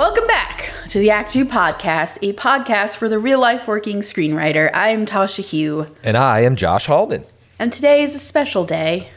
Welcome 0.00 0.26
back 0.26 0.70
to 0.88 0.98
the 0.98 1.10
Act 1.10 1.30
2 1.30 1.44
podcast, 1.44 2.16
a 2.22 2.32
podcast 2.32 2.96
for 2.96 3.06
the 3.06 3.18
real 3.18 3.38
life 3.38 3.68
working 3.68 3.98
screenwriter. 4.00 4.70
I'm 4.72 5.04
Tasha 5.04 5.44
Huo, 5.44 5.94
And 6.02 6.16
I 6.16 6.40
am 6.40 6.56
Josh 6.56 6.86
Hallman. 6.86 7.26
and 7.58 7.70
today 7.70 8.02
is 8.02 8.14
a 8.14 8.18
special 8.18 8.64
day. 8.64 9.10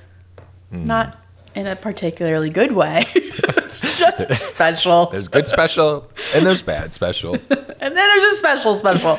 Not 0.72 1.17
in 1.56 1.67
a 1.67 1.78
particularly 1.78 2.49
good 2.49 2.74
way, 2.74 3.06
it's 3.15 3.97
just 3.97 4.44
special. 4.49 5.06
There's 5.06 5.29
good 5.29 5.47
special 5.47 6.12
and 6.35 6.46
there's 6.46 6.62
bad 6.62 6.92
special. 6.92 7.38
And 7.79 7.96
then 7.97 8.18
there's 8.18 8.34
a 8.34 8.36
special 8.36 8.76
special. 8.76 9.18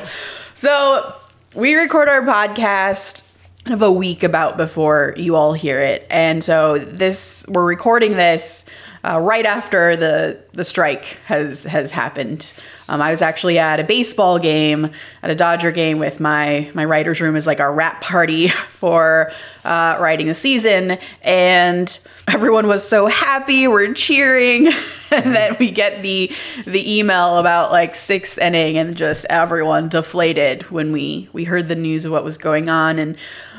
So 0.53 1.15
we 1.55 1.73
record 1.73 2.09
our 2.09 2.21
podcast 2.21 3.23
kind 3.63 3.73
of 3.73 3.81
a 3.81 3.91
week 3.91 4.21
about 4.21 4.55
before 4.57 5.15
you 5.17 5.35
all 5.35 5.53
hear 5.53 5.79
it. 5.81 6.05
And 6.11 6.43
so 6.43 6.77
this 6.77 7.43
we're 7.49 7.65
recording 7.65 8.11
this 8.13 8.65
uh, 9.05 9.19
right 9.19 9.45
after 9.45 9.95
the 9.95 10.39
the 10.53 10.63
strike 10.63 11.17
has 11.25 11.63
has 11.65 11.91
happened. 11.91 12.51
Um, 12.87 13.01
I 13.01 13.11
was 13.11 13.21
actually 13.21 13.57
at 13.57 13.79
a 13.79 13.83
baseball 13.83 14.37
game, 14.39 14.91
at 15.21 15.29
a 15.29 15.35
Dodger 15.35 15.71
game 15.71 15.99
with 15.99 16.19
my 16.19 16.71
my 16.73 16.85
writers' 16.85 17.21
room 17.21 17.35
is 17.35 17.45
like 17.45 17.59
our 17.59 17.71
wrap 17.71 18.01
party 18.01 18.47
for 18.71 19.31
uh, 19.63 19.97
writing 19.99 20.27
the 20.27 20.33
season, 20.33 20.97
and 21.21 21.99
everyone 22.27 22.67
was 22.67 22.87
so 22.87 23.05
happy. 23.05 23.67
We're 23.67 23.93
cheering, 23.93 24.67
and 25.11 25.35
then 25.35 25.55
we 25.59 25.69
get 25.69 26.01
the 26.01 26.31
the 26.65 26.97
email 26.97 27.37
about 27.37 27.71
like 27.71 27.95
sixth 27.95 28.39
inning, 28.39 28.77
and 28.77 28.97
just 28.97 29.25
everyone 29.29 29.87
deflated 29.87 30.63
when 30.71 30.91
we 30.91 31.29
we 31.31 31.43
heard 31.43 31.67
the 31.67 31.75
news 31.75 32.05
of 32.05 32.11
what 32.11 32.23
was 32.23 32.39
going 32.39 32.69
on. 32.69 32.97
And 32.97 33.17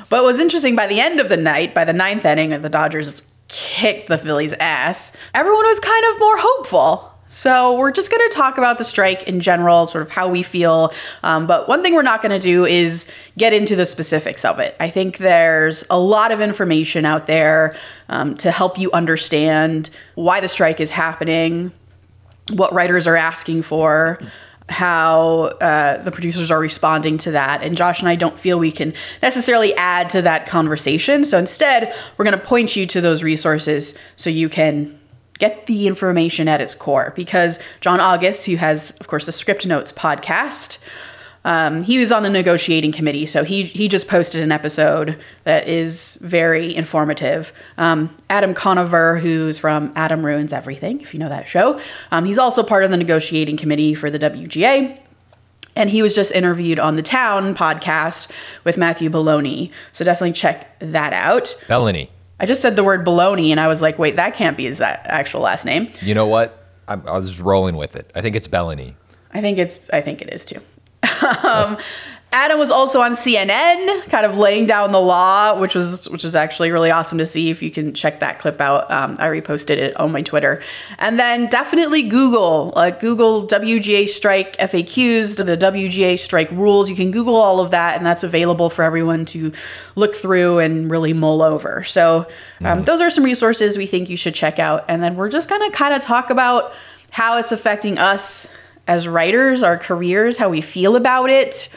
but 0.09 0.23
what 0.23 0.33
was 0.33 0.41
interesting 0.41 0.75
by 0.75 0.87
the 0.87 1.01
end 1.01 1.21
of 1.21 1.29
the 1.29 1.37
night, 1.37 1.73
by 1.73 1.85
the 1.85 1.93
ninth 1.93 2.25
inning, 2.25 2.51
the 2.63 2.69
Dodgers 2.69 3.23
kicked 3.49 4.09
the 4.09 4.19
Phillies' 4.19 4.55
ass. 4.55 5.13
Everyone 5.35 5.65
was 5.65 5.81
kind 5.81 6.05
of 6.13 6.19
more 6.19 6.37
hopeful. 6.39 7.13
So 7.29 7.77
we're 7.77 7.91
just 7.91 8.11
going 8.11 8.27
to 8.29 8.35
talk 8.35 8.57
about 8.57 8.79
the 8.79 8.85
strike 8.85 9.25
in 9.25 9.41
general, 9.41 9.88
sort 9.88 10.03
of 10.03 10.11
how 10.11 10.29
we 10.29 10.45
feel. 10.45 10.93
Um, 11.25 11.47
but 11.47 11.69
one 11.69 11.83
thing 11.83 11.95
we're 11.95 12.03
not 12.03 12.23
going 12.23 12.38
to 12.38 12.38
do 12.38 12.65
is 12.65 13.07
get 13.37 13.53
into 13.53 13.75
the 13.75 13.85
specifics 13.85 14.45
of 14.45 14.61
it. 14.61 14.77
I 14.79 14.91
think 14.91 15.19
there's 15.19 15.85
a 15.91 15.99
lot 15.99 16.30
of 16.30 16.41
information 16.41 17.05
out 17.05 17.27
there 17.27 17.75
um, 18.09 18.37
to 18.37 18.53
help 18.53 18.79
you 18.79 18.93
understand 18.93 19.91
why 20.15 20.41
the 20.41 20.49
strike 20.49 20.81
is 20.81 20.91
happening, 20.91 21.73
what 22.53 22.73
writers 22.73 23.09
are 23.09 23.16
asking 23.16 23.63
for, 23.63 24.21
how 24.69 25.53
uh, 25.61 26.03
the 26.03 26.11
producers 26.11 26.51
are 26.51 26.59
responding 26.59 27.19
to 27.19 27.31
that. 27.31 27.63
And 27.63 27.77
Josh 27.77 28.01
and 28.01 28.09
I 28.09 28.17
don't 28.17 28.39
feel 28.39 28.59
we 28.59 28.73
can 28.73 28.95
necessarily 29.23 29.75
add 29.75 30.11
to 30.11 30.23
that 30.23 30.47
conversation. 30.47 31.25
So 31.25 31.39
instead, 31.39 31.95
we're 32.17 32.25
going 32.25 32.39
to 32.39 32.45
point 32.45 32.75
you 32.75 32.87
to 32.87 33.01
those 33.01 33.23
resources 33.23 33.97
so 34.17 34.29
you 34.29 34.49
can 34.49 34.99
get 35.39 35.67
the 35.67 35.87
information 35.87 36.49
at 36.49 36.61
its 36.61 36.75
core. 36.75 37.13
Because 37.15 37.59
John 37.81 38.01
August, 38.01 38.47
who 38.47 38.57
has, 38.57 38.91
of 39.01 39.07
course, 39.07 39.27
the 39.27 39.33
Scriptnotes 39.33 39.95
podcast, 39.95 40.79
um, 41.47 41.83
he 41.83 42.01
was 42.01 42.11
on 42.11 42.25
the 42.25 42.29
negotiating 42.29 42.91
committee, 42.91 43.25
so 43.25 43.45
he 43.45 43.63
he 43.63 43.87
just 43.87 44.09
posted 44.09 44.43
an 44.43 44.51
episode 44.51 45.16
that 45.45 45.69
is 45.69 46.19
very 46.21 46.75
informative. 46.75 47.53
Um, 47.79 48.15
Adam 48.29 48.53
Conover, 48.53 49.19
who's 49.19 49.57
from 49.57 49.93
Adam 49.95 50.27
Ruins 50.27 50.53
Everything, 50.53 51.01
if 51.01 51.15
you 51.15 51.21
know 51.21 51.29
that 51.29 51.47
show, 51.47 51.79
um, 52.11 52.25
he's 52.25 52.37
also 52.37 52.65
part 52.65 52.83
of 52.83 52.91
the 52.91 52.97
negotiating 52.97 53.57
committee 53.57 53.95
for 53.95 54.11
the 54.11 54.19
WGA. 54.19 54.99
And 55.77 55.91
he 55.91 56.03
was 56.03 56.15
just 56.16 56.33
interviewed 56.33 56.80
on 56.80 56.97
the 56.97 57.03
Town 57.03 57.55
podcast 57.55 58.29
with 58.65 58.77
Matthew 58.77 59.09
Baloney. 59.09 59.71
So 59.93 60.05
definitely 60.05 60.33
check 60.33 60.77
that 60.81 61.13
out. 61.13 61.55
Belloni. 61.69 62.09
I 62.41 62.47
just 62.47 62.60
said 62.60 62.75
the 62.75 62.83
word 62.83 63.07
baloney, 63.07 63.51
and 63.51 63.60
I 63.60 63.69
was 63.69 63.81
like, 63.81 64.00
wait, 64.00 64.16
that 64.16 64.34
can't 64.34 64.56
be 64.56 64.65
his 64.65 64.81
actual 64.81 65.43
last 65.43 65.65
name. 65.65 65.91
You 66.03 66.15
know 66.15 66.27
what? 66.27 66.66
I'm, 66.88 67.06
I 67.06 67.12
was 67.12 67.28
just 67.28 67.41
rolling 67.41 67.77
with 67.77 67.94
it. 67.94 68.10
I 68.16 68.21
think 68.21 68.34
it's 68.34 68.49
Belloni. 68.49 68.94
I 69.33 69.41
think 69.41 69.59
it's 69.59 69.78
I 69.93 70.00
think 70.00 70.22
it 70.22 70.33
is 70.33 70.44
too. 70.44 70.60
Um, 71.44 71.78
Adam 72.37 72.59
was 72.59 72.71
also 72.71 73.00
on 73.00 73.12
CNN, 73.12 74.04
kind 74.10 74.27
of 74.27 74.37
laying 74.37 74.66
down 74.66 74.93
the 74.93 75.00
law, 75.00 75.59
which 75.59 75.75
was 75.75 76.06
which 76.10 76.22
was 76.22 76.37
actually 76.37 76.71
really 76.71 76.91
awesome 76.91 77.16
to 77.16 77.25
see. 77.25 77.49
If 77.49 77.62
you 77.62 77.71
can 77.71 77.94
check 77.94 78.21
that 78.21 78.41
clip 78.41 78.60
out, 78.60 78.91
um, 78.91 79.16
I 79.19 79.28
reposted 79.28 79.78
it 79.78 79.97
on 79.97 80.12
my 80.12 80.21
Twitter. 80.21 80.60
And 80.99 81.19
then 81.19 81.47
definitely 81.47 82.03
Google, 82.03 82.75
like 82.76 83.00
Google 83.00 83.47
WGA 83.47 84.09
strike 84.09 84.56
FAQs, 84.59 85.37
the 85.37 85.56
WGA 85.56 86.19
strike 86.19 86.50
rules. 86.50 86.91
You 86.91 86.97
can 86.97 87.10
Google 87.10 87.37
all 87.37 87.60
of 87.60 87.71
that, 87.71 87.97
and 87.97 88.05
that's 88.05 88.22
available 88.22 88.69
for 88.69 88.82
everyone 88.82 89.25
to 89.26 89.53
look 89.94 90.15
through 90.15 90.59
and 90.59 90.91
really 90.91 91.15
mull 91.15 91.41
over. 91.41 91.84
So 91.84 92.28
um, 92.62 92.82
those 92.82 93.00
are 93.00 93.09
some 93.09 93.25
resources 93.25 93.78
we 93.78 93.87
think 93.87 94.10
you 94.10 94.16
should 94.19 94.34
check 94.34 94.59
out. 94.59 94.84
And 94.88 95.03
then 95.03 95.16
we're 95.16 95.31
just 95.31 95.49
gonna 95.49 95.71
kind 95.71 95.94
of 95.94 96.03
talk 96.03 96.28
about 96.28 96.75
how 97.12 97.38
it's 97.38 97.53
affecting 97.53 97.97
us 97.97 98.49
as 98.86 99.08
writers, 99.08 99.62
our 99.62 99.78
careers, 99.78 100.36
how 100.36 100.48
we 100.48 100.60
feel 100.60 100.97
about 100.97 101.30
it, 101.30 101.69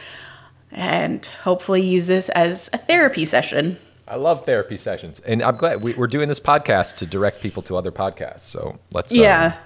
and 0.70 1.24
hopefully 1.26 1.82
use 1.82 2.06
this 2.06 2.28
as 2.30 2.70
a 2.72 2.78
therapy 2.78 3.24
session. 3.24 3.78
I 4.06 4.16
love 4.16 4.44
therapy 4.44 4.76
sessions. 4.76 5.20
And 5.20 5.40
I'm 5.42 5.56
glad 5.56 5.82
we, 5.82 5.94
we're 5.94 6.08
doing 6.08 6.28
this 6.28 6.40
podcast 6.40 6.96
to 6.96 7.06
direct 7.06 7.40
people 7.40 7.62
to 7.64 7.76
other 7.76 7.92
podcasts. 7.92 8.40
So 8.40 8.78
let's. 8.92 9.12
um, 9.14 9.20
Yeah. 9.20 9.56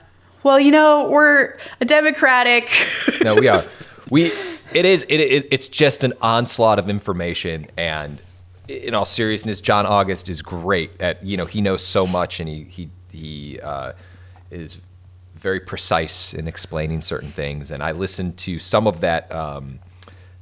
Well, 0.42 0.60
you 0.60 0.70
know, 0.70 1.08
we're 1.08 1.56
a 1.80 1.86
democratic. 1.86 2.70
no, 3.24 3.34
we 3.34 3.48
are. 3.48 3.64
We. 4.10 4.30
It 4.74 4.84
is. 4.84 5.06
It, 5.08 5.16
it. 5.20 5.48
It's 5.50 5.68
just 5.68 6.04
an 6.04 6.12
onslaught 6.20 6.78
of 6.78 6.90
information, 6.90 7.66
and 7.78 8.20
in 8.68 8.94
all 8.94 9.06
seriousness, 9.06 9.62
John 9.62 9.86
August 9.86 10.28
is 10.28 10.42
great 10.42 11.00
at. 11.00 11.24
You 11.24 11.38
know, 11.38 11.46
he 11.46 11.62
knows 11.62 11.82
so 11.82 12.06
much, 12.06 12.40
and 12.40 12.48
he 12.48 12.64
he 12.64 12.90
he 13.10 13.60
uh, 13.60 13.92
is 14.50 14.78
very 15.44 15.60
precise 15.60 16.34
in 16.34 16.48
explaining 16.48 17.00
certain 17.02 17.30
things. 17.32 17.70
And 17.70 17.82
I 17.82 17.92
listened 17.92 18.36
to 18.38 18.58
some 18.58 18.86
of 18.88 19.00
that. 19.00 19.30
Um, 19.32 19.78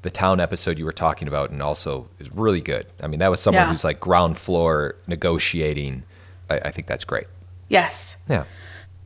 the 0.02 0.10
town 0.10 0.40
episode 0.40 0.78
you 0.80 0.84
were 0.84 0.90
talking 1.06 1.28
about, 1.28 1.50
and 1.50 1.62
also 1.62 2.08
is 2.18 2.28
really 2.32 2.60
good. 2.60 2.86
I 3.00 3.06
mean, 3.06 3.20
that 3.20 3.30
was 3.30 3.41
someone 3.41 3.62
Yeah. 3.62 3.70
who's 3.70 3.84
like 3.84 4.00
ground 4.00 4.36
floor 4.36 4.96
negotiating. 5.06 6.02
I, 6.50 6.56
I 6.58 6.70
think 6.72 6.88
that's 6.88 7.04
great. 7.04 7.28
yes. 7.68 8.16
Yeah. 8.28 8.44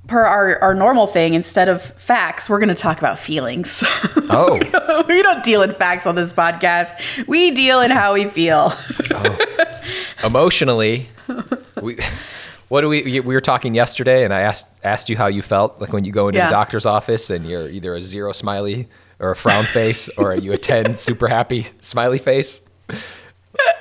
Per 0.06 0.22
our, 0.24 0.58
our 0.62 0.74
normal 0.74 1.06
thing, 1.06 1.34
instead 1.34 1.68
of 1.68 1.82
facts, 1.82 2.48
we're 2.48 2.60
going 2.60 2.70
to 2.70 2.82
talk 2.88 2.98
about 2.98 3.18
feelings. 3.18 3.82
Oh, 4.30 4.58
we 5.06 5.22
don't 5.22 5.44
deal 5.44 5.62
in 5.62 5.72
facts 5.72 6.04
on 6.06 6.14
this 6.16 6.32
podcast. 6.32 6.90
We 7.28 7.50
deal 7.52 7.80
in 7.80 7.90
how 7.92 8.14
we 8.14 8.24
feel. 8.24 8.72
oh. 9.12 9.38
emotionally 10.24 11.08
we 11.82 11.98
what 12.68 12.80
do 12.82 12.88
we 12.88 13.02
we 13.20 13.34
were 13.34 13.40
talking 13.40 13.74
yesterday 13.74 14.24
and 14.24 14.32
i 14.34 14.40
asked 14.40 14.66
asked 14.84 15.08
you 15.08 15.16
how 15.16 15.26
you 15.26 15.42
felt 15.42 15.80
like 15.80 15.92
when 15.92 16.04
you 16.04 16.12
go 16.12 16.28
into 16.28 16.38
Yeah. 16.38 16.46
the 16.46 16.52
doctor's 16.52 16.86
office 16.86 17.30
and 17.30 17.46
you're 17.48 17.68
either 17.68 17.94
a 17.94 18.00
zero 18.00 18.32
smiley 18.32 18.88
or 19.20 19.30
a 19.30 19.36
frown 19.36 19.64
face 19.78 20.08
or 20.18 20.32
are 20.32 20.36
you 20.36 20.52
a 20.52 20.58
10 20.58 20.94
super 20.96 21.28
happy 21.28 21.66
smiley 21.80 22.18
face 22.18 22.68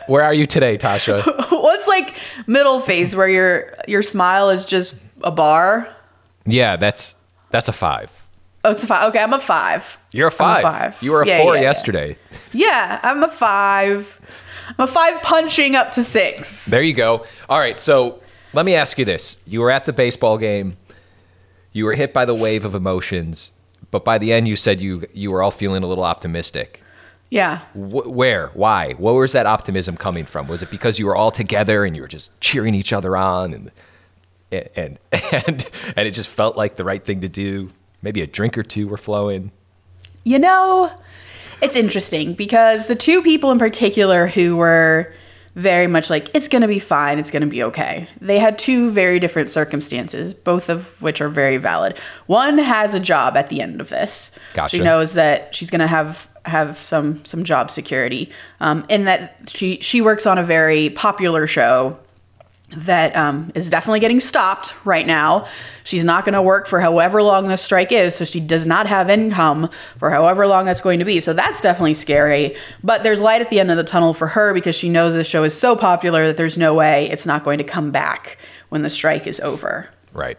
where 0.07 0.23
are 0.23 0.33
you 0.33 0.45
today 0.45 0.77
tasha 0.77 1.23
What's 1.51 1.87
like 1.87 2.15
middle 2.47 2.79
face 2.79 3.15
where 3.15 3.27
your 3.27 3.73
your 3.87 4.03
smile 4.03 4.49
is 4.49 4.65
just 4.65 4.95
a 5.23 5.31
bar? 5.31 5.87
yeah 6.45 6.75
that's 6.75 7.15
that's 7.51 7.67
a 7.67 7.73
five 7.73 8.11
Oh, 8.67 8.71
it's 8.71 8.83
a 8.83 8.87
five. 8.87 9.09
Okay, 9.09 9.19
I'm 9.19 9.31
a 9.31 9.39
five. 9.39 9.99
you're 10.11 10.29
a 10.29 10.31
I'm 10.43 10.63
five, 10.63 10.97
you 11.03 11.11
were 11.11 11.21
a 11.21 11.27
Yeah, 11.27 11.41
four 11.43 11.53
yeah, 11.53 11.61
yeah. 11.61 11.67
yesterday 11.67 12.17
Yeah, 12.51 12.99
I'm 13.03 13.21
a 13.21 13.29
five. 13.29 14.19
I'm 14.69 14.85
a 14.85 14.87
five 14.87 15.21
punching 15.21 15.75
up 15.75 15.91
to 15.91 16.03
six. 16.03 16.65
There 16.65 16.81
you 16.81 16.93
go. 16.95 17.25
All 17.47 17.59
right, 17.59 17.77
so 17.77 18.21
let 18.55 18.65
me 18.65 18.75
ask 18.75 18.97
you 18.97 19.05
this: 19.05 19.37
You 19.45 19.61
were 19.61 19.71
at 19.71 19.85
the 19.85 19.93
baseball 19.93 20.37
game. 20.37 20.77
You 21.73 21.85
were 21.85 21.93
hit 21.93 22.13
by 22.13 22.23
the 22.25 22.33
wave 22.33 22.63
of 22.63 22.73
emotions, 22.73 23.51
but 23.91 24.05
by 24.05 24.17
the 24.17 24.31
end, 24.31 24.47
you 24.47 24.55
said 24.55 24.81
you 24.81 25.05
you 25.13 25.31
were 25.31 25.43
all 25.43 25.51
feeling 25.51 25.83
a 25.83 25.87
little 25.87 26.05
optimistic. 26.05 26.81
Yeah. 27.29 27.59
Wh- 27.73 28.07
where? 28.07 28.47
Why? 28.53 28.93
Where 28.93 29.13
was 29.13 29.33
that 29.33 29.45
optimism 29.45 29.97
coming 29.97 30.25
from? 30.25 30.47
Was 30.47 30.63
it 30.63 30.71
because 30.71 30.99
you 30.99 31.05
were 31.05 31.15
all 31.15 31.31
together 31.31 31.83
and 31.83 31.95
you 31.95 32.01
were 32.01 32.07
just 32.07 32.39
cheering 32.39 32.75
each 32.75 32.93
other 32.93 33.17
on, 33.17 33.53
and 33.53 33.71
and 34.51 34.99
and 35.11 35.65
and 35.95 36.07
it 36.07 36.11
just 36.11 36.29
felt 36.29 36.55
like 36.55 36.77
the 36.77 36.83
right 36.85 37.03
thing 37.03 37.21
to 37.21 37.29
do? 37.29 37.71
Maybe 38.01 38.21
a 38.21 38.27
drink 38.27 38.57
or 38.57 38.63
two 38.63 38.87
were 38.87 38.97
flowing. 38.97 39.51
You 40.23 40.39
know, 40.39 40.91
it's 41.61 41.75
interesting 41.75 42.33
because 42.33 42.85
the 42.85 42.95
two 42.95 43.21
people 43.21 43.51
in 43.51 43.59
particular 43.59 44.27
who 44.27 44.55
were 44.55 45.13
very 45.55 45.87
much 45.87 46.09
like, 46.09 46.29
it's 46.33 46.47
going 46.47 46.61
to 46.61 46.67
be 46.67 46.79
fine, 46.79 47.17
it's 47.17 47.31
going 47.31 47.41
to 47.41 47.47
be 47.47 47.63
okay. 47.63 48.07
They 48.21 48.39
had 48.39 48.59
two 48.59 48.91
very 48.91 49.19
different 49.19 49.49
circumstances, 49.49 50.33
both 50.33 50.69
of 50.69 51.01
which 51.01 51.21
are 51.21 51.29
very 51.29 51.57
valid. 51.57 51.97
One 52.27 52.57
has 52.57 52.93
a 52.93 52.99
job 52.99 53.37
at 53.37 53.49
the 53.49 53.61
end 53.61 53.81
of 53.81 53.89
this. 53.89 54.31
Gotcha. 54.53 54.77
She 54.77 54.83
knows 54.83 55.13
that 55.13 55.55
she's 55.55 55.69
going 55.69 55.81
to 55.81 55.87
have 55.87 56.27
have 56.45 56.77
some 56.77 57.25
some 57.25 57.43
job 57.43 57.71
security, 57.71 58.29
um, 58.59 58.85
and 58.87 59.07
that 59.07 59.49
she 59.49 59.79
she 59.81 59.99
works 59.99 60.27
on 60.27 60.37
a 60.37 60.43
very 60.43 60.91
popular 60.91 61.47
show 61.47 61.97
that 62.69 63.15
um, 63.15 63.51
is 63.53 63.69
definitely 63.69 63.99
getting 63.99 64.19
stopped 64.19 64.73
right 64.85 65.05
now. 65.05 65.47
She's 65.83 66.03
not 66.03 66.25
going 66.25 66.33
to 66.33 66.41
work 66.41 66.67
for 66.67 66.81
however 66.81 67.21
long 67.21 67.47
this 67.47 67.61
strike 67.61 67.91
is, 67.91 68.15
so 68.15 68.25
she 68.25 68.39
does 68.39 68.65
not 68.65 68.87
have 68.87 69.09
income 69.09 69.69
for 69.97 70.09
however 70.09 70.47
long 70.47 70.65
that's 70.65 70.81
going 70.81 70.99
to 70.99 71.05
be. 71.05 71.19
So 71.19 71.33
that's 71.33 71.61
definitely 71.61 71.93
scary. 71.93 72.55
But 72.83 73.03
there's 73.03 73.21
light 73.21 73.41
at 73.41 73.49
the 73.49 73.59
end 73.59 73.69
of 73.69 73.77
the 73.77 73.83
tunnel 73.83 74.13
for 74.13 74.27
her 74.27 74.53
because 74.53 74.75
she 74.75 74.89
knows 74.89 75.13
the 75.13 75.23
show 75.23 75.43
is 75.43 75.57
so 75.57 75.75
popular 75.75 76.25
that 76.27 76.37
there's 76.37 76.57
no 76.57 76.73
way 76.73 77.09
it's 77.11 77.25
not 77.25 77.43
going 77.43 77.59
to 77.59 77.63
come 77.63 77.91
back 77.91 78.37
when 78.69 78.81
the 78.81 78.89
strike 78.89 79.27
is 79.27 79.39
over. 79.41 79.89
Right. 80.11 80.37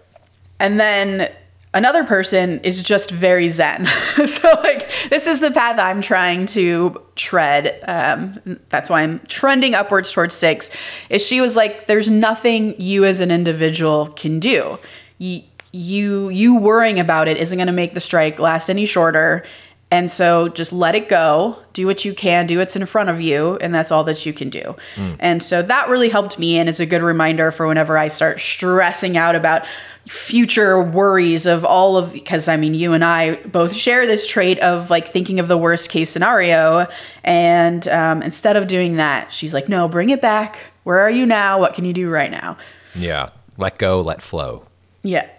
And 0.58 0.80
then 0.80 1.32
Another 1.76 2.04
person 2.04 2.60
is 2.60 2.82
just 2.82 3.10
very 3.10 3.50
zen. 3.50 3.84
so, 4.26 4.50
like, 4.62 4.90
this 5.10 5.26
is 5.26 5.40
the 5.40 5.50
path 5.50 5.78
I'm 5.78 6.00
trying 6.00 6.46
to 6.46 7.02
tread. 7.16 7.84
Um, 7.86 8.58
that's 8.70 8.88
why 8.88 9.02
I'm 9.02 9.18
trending 9.28 9.74
upwards 9.74 10.10
towards 10.10 10.34
six. 10.34 10.70
Is 11.10 11.20
she 11.20 11.42
was 11.42 11.54
like, 11.54 11.86
there's 11.86 12.08
nothing 12.08 12.80
you 12.80 13.04
as 13.04 13.20
an 13.20 13.30
individual 13.30 14.06
can 14.06 14.40
do. 14.40 14.78
You, 15.18 15.42
you, 15.70 16.30
you 16.30 16.58
worrying 16.58 16.98
about 16.98 17.28
it 17.28 17.36
isn't 17.36 17.58
going 17.58 17.66
to 17.66 17.74
make 17.74 17.92
the 17.92 18.00
strike 18.00 18.38
last 18.38 18.70
any 18.70 18.86
shorter. 18.86 19.44
And 19.90 20.10
so 20.10 20.48
just 20.48 20.72
let 20.72 20.96
it 20.96 21.08
go, 21.08 21.58
do 21.72 21.86
what 21.86 22.04
you 22.04 22.12
can, 22.12 22.48
do 22.48 22.58
what's 22.58 22.74
in 22.74 22.84
front 22.86 23.08
of 23.08 23.20
you, 23.20 23.56
and 23.60 23.72
that's 23.72 23.92
all 23.92 24.02
that 24.04 24.26
you 24.26 24.32
can 24.32 24.50
do. 24.50 24.74
Mm. 24.96 25.16
And 25.20 25.42
so 25.42 25.62
that 25.62 25.88
really 25.88 26.08
helped 26.08 26.40
me 26.40 26.58
and 26.58 26.68
is 26.68 26.80
a 26.80 26.86
good 26.86 27.02
reminder 27.02 27.52
for 27.52 27.68
whenever 27.68 27.96
I 27.96 28.08
start 28.08 28.40
stressing 28.40 29.16
out 29.16 29.36
about 29.36 29.64
future 30.08 30.82
worries 30.82 31.46
of 31.46 31.64
all 31.64 31.96
of 31.96 32.12
because 32.12 32.46
I 32.46 32.56
mean 32.56 32.74
you 32.74 32.92
and 32.92 33.04
I 33.04 33.36
both 33.36 33.74
share 33.74 34.06
this 34.06 34.24
trait 34.26 34.58
of 34.60 34.88
like 34.88 35.08
thinking 35.08 35.40
of 35.40 35.48
the 35.48 35.58
worst 35.58 35.90
case 35.90 36.10
scenario 36.10 36.86
and 37.24 37.88
um, 37.88 38.22
instead 38.22 38.54
of 38.54 38.68
doing 38.68 38.96
that 38.96 39.32
she's 39.32 39.52
like 39.52 39.68
no 39.68 39.88
bring 39.88 40.10
it 40.10 40.22
back. 40.22 40.58
Where 40.84 41.00
are 41.00 41.10
you 41.10 41.26
now? 41.26 41.58
What 41.58 41.74
can 41.74 41.84
you 41.84 41.92
do 41.92 42.08
right 42.08 42.30
now? 42.30 42.56
Yeah. 42.94 43.30
Let 43.58 43.78
go 43.78 44.00
let 44.00 44.22
flow. 44.22 44.64
Yeah. 45.02 45.28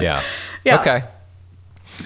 Yeah. 0.00 0.22
Yeah. 0.64 0.80
Okay 0.80 1.02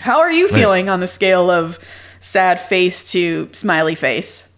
how 0.02 0.20
are 0.20 0.32
you 0.32 0.49
feeling 0.49 0.88
on 0.88 1.00
the 1.00 1.06
scale 1.06 1.50
of 1.50 1.78
sad 2.20 2.60
face 2.60 3.12
to 3.12 3.49
smiley 3.52 3.94
face 3.94 4.52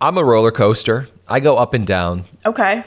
I'm 0.00 0.18
a 0.18 0.24
roller 0.24 0.52
coaster 0.52 1.08
I 1.26 1.40
go 1.40 1.56
up 1.56 1.74
and 1.74 1.86
down 1.86 2.24
okay 2.44 2.84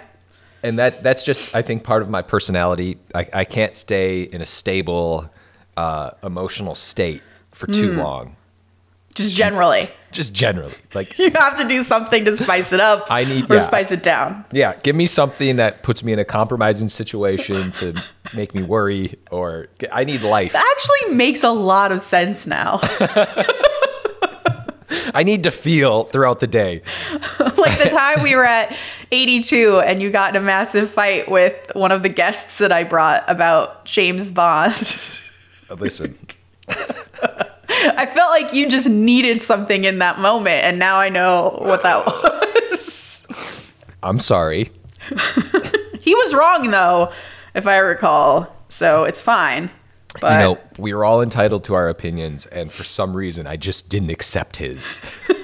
and 0.63 0.79
that 0.79 1.03
that's 1.03 1.23
just 1.23 1.53
I 1.55 1.61
think 1.61 1.83
part 1.83 2.01
of 2.01 2.09
my 2.09 2.21
personality. 2.21 2.97
I, 3.15 3.27
I 3.33 3.45
can't 3.45 3.73
stay 3.75 4.23
in 4.23 4.41
a 4.41 4.45
stable 4.45 5.29
uh, 5.77 6.11
emotional 6.23 6.75
state 6.75 7.21
for 7.51 7.67
too 7.67 7.93
mm. 7.93 7.97
long. 7.97 8.35
Just 9.19 9.35
generally. 9.35 9.89
Just 10.11 10.33
generally, 10.33 10.73
like 10.95 11.19
you 11.19 11.29
have 11.31 11.59
to 11.59 11.67
do 11.67 11.83
something 11.83 12.25
to 12.25 12.35
spice 12.35 12.73
it 12.73 12.79
up. 12.79 13.05
I 13.11 13.25
need 13.25 13.51
or 13.51 13.55
yeah. 13.55 13.61
spice 13.61 13.91
it 13.91 14.01
down. 14.01 14.43
Yeah, 14.51 14.75
give 14.81 14.95
me 14.95 15.05
something 15.05 15.57
that 15.57 15.83
puts 15.83 16.03
me 16.03 16.13
in 16.13 16.19
a 16.19 16.25
compromising 16.25 16.87
situation 16.87 17.71
to 17.73 18.01
make 18.33 18.55
me 18.55 18.63
worry, 18.63 19.19
or 19.29 19.67
I 19.91 20.05
need 20.05 20.21
life. 20.21 20.53
That 20.53 20.75
actually 20.77 21.15
makes 21.15 21.43
a 21.43 21.51
lot 21.51 21.91
of 21.91 22.01
sense 22.01 22.47
now. 22.47 22.79
I 25.13 25.23
need 25.23 25.43
to 25.43 25.51
feel 25.51 26.05
throughout 26.05 26.39
the 26.39 26.47
day. 26.47 26.81
like 27.39 27.77
the 27.77 27.89
time 27.91 28.23
we 28.23 28.35
were 28.35 28.45
at 28.45 28.75
82 29.11 29.81
and 29.81 30.01
you 30.01 30.09
got 30.09 30.35
in 30.35 30.41
a 30.41 30.45
massive 30.45 30.89
fight 30.89 31.29
with 31.29 31.55
one 31.73 31.91
of 31.91 32.03
the 32.03 32.09
guests 32.09 32.57
that 32.57 32.71
I 32.71 32.83
brought 32.83 33.23
about 33.27 33.85
James 33.85 34.31
Bond. 34.31 34.73
Listen. 35.77 36.17
I 37.97 38.05
felt 38.05 38.29
like 38.29 38.53
you 38.53 38.69
just 38.69 38.87
needed 38.87 39.41
something 39.43 39.83
in 39.83 39.99
that 39.99 40.19
moment, 40.19 40.63
and 40.63 40.79
now 40.79 40.97
I 40.97 41.09
know 41.09 41.57
what 41.61 41.83
that 41.83 42.05
was. 42.05 43.23
I'm 44.03 44.19
sorry. 44.19 44.71
he 45.99 46.15
was 46.15 46.33
wrong, 46.33 46.71
though, 46.71 47.11
if 47.53 47.67
I 47.67 47.77
recall. 47.77 48.55
So 48.69 49.03
it's 49.03 49.21
fine. 49.21 49.71
But 50.21 50.33
you 50.33 50.39
know, 50.39 50.59
we 50.77 50.93
were 50.93 51.05
all 51.05 51.21
entitled 51.21 51.63
to 51.65 51.75
our 51.75 51.89
opinions, 51.89 52.45
and 52.47 52.71
for 52.71 52.83
some 52.83 53.15
reason, 53.15 53.47
I 53.47 53.57
just 53.57 53.89
didn't 53.89 54.09
accept 54.09 54.57
his. 54.57 54.99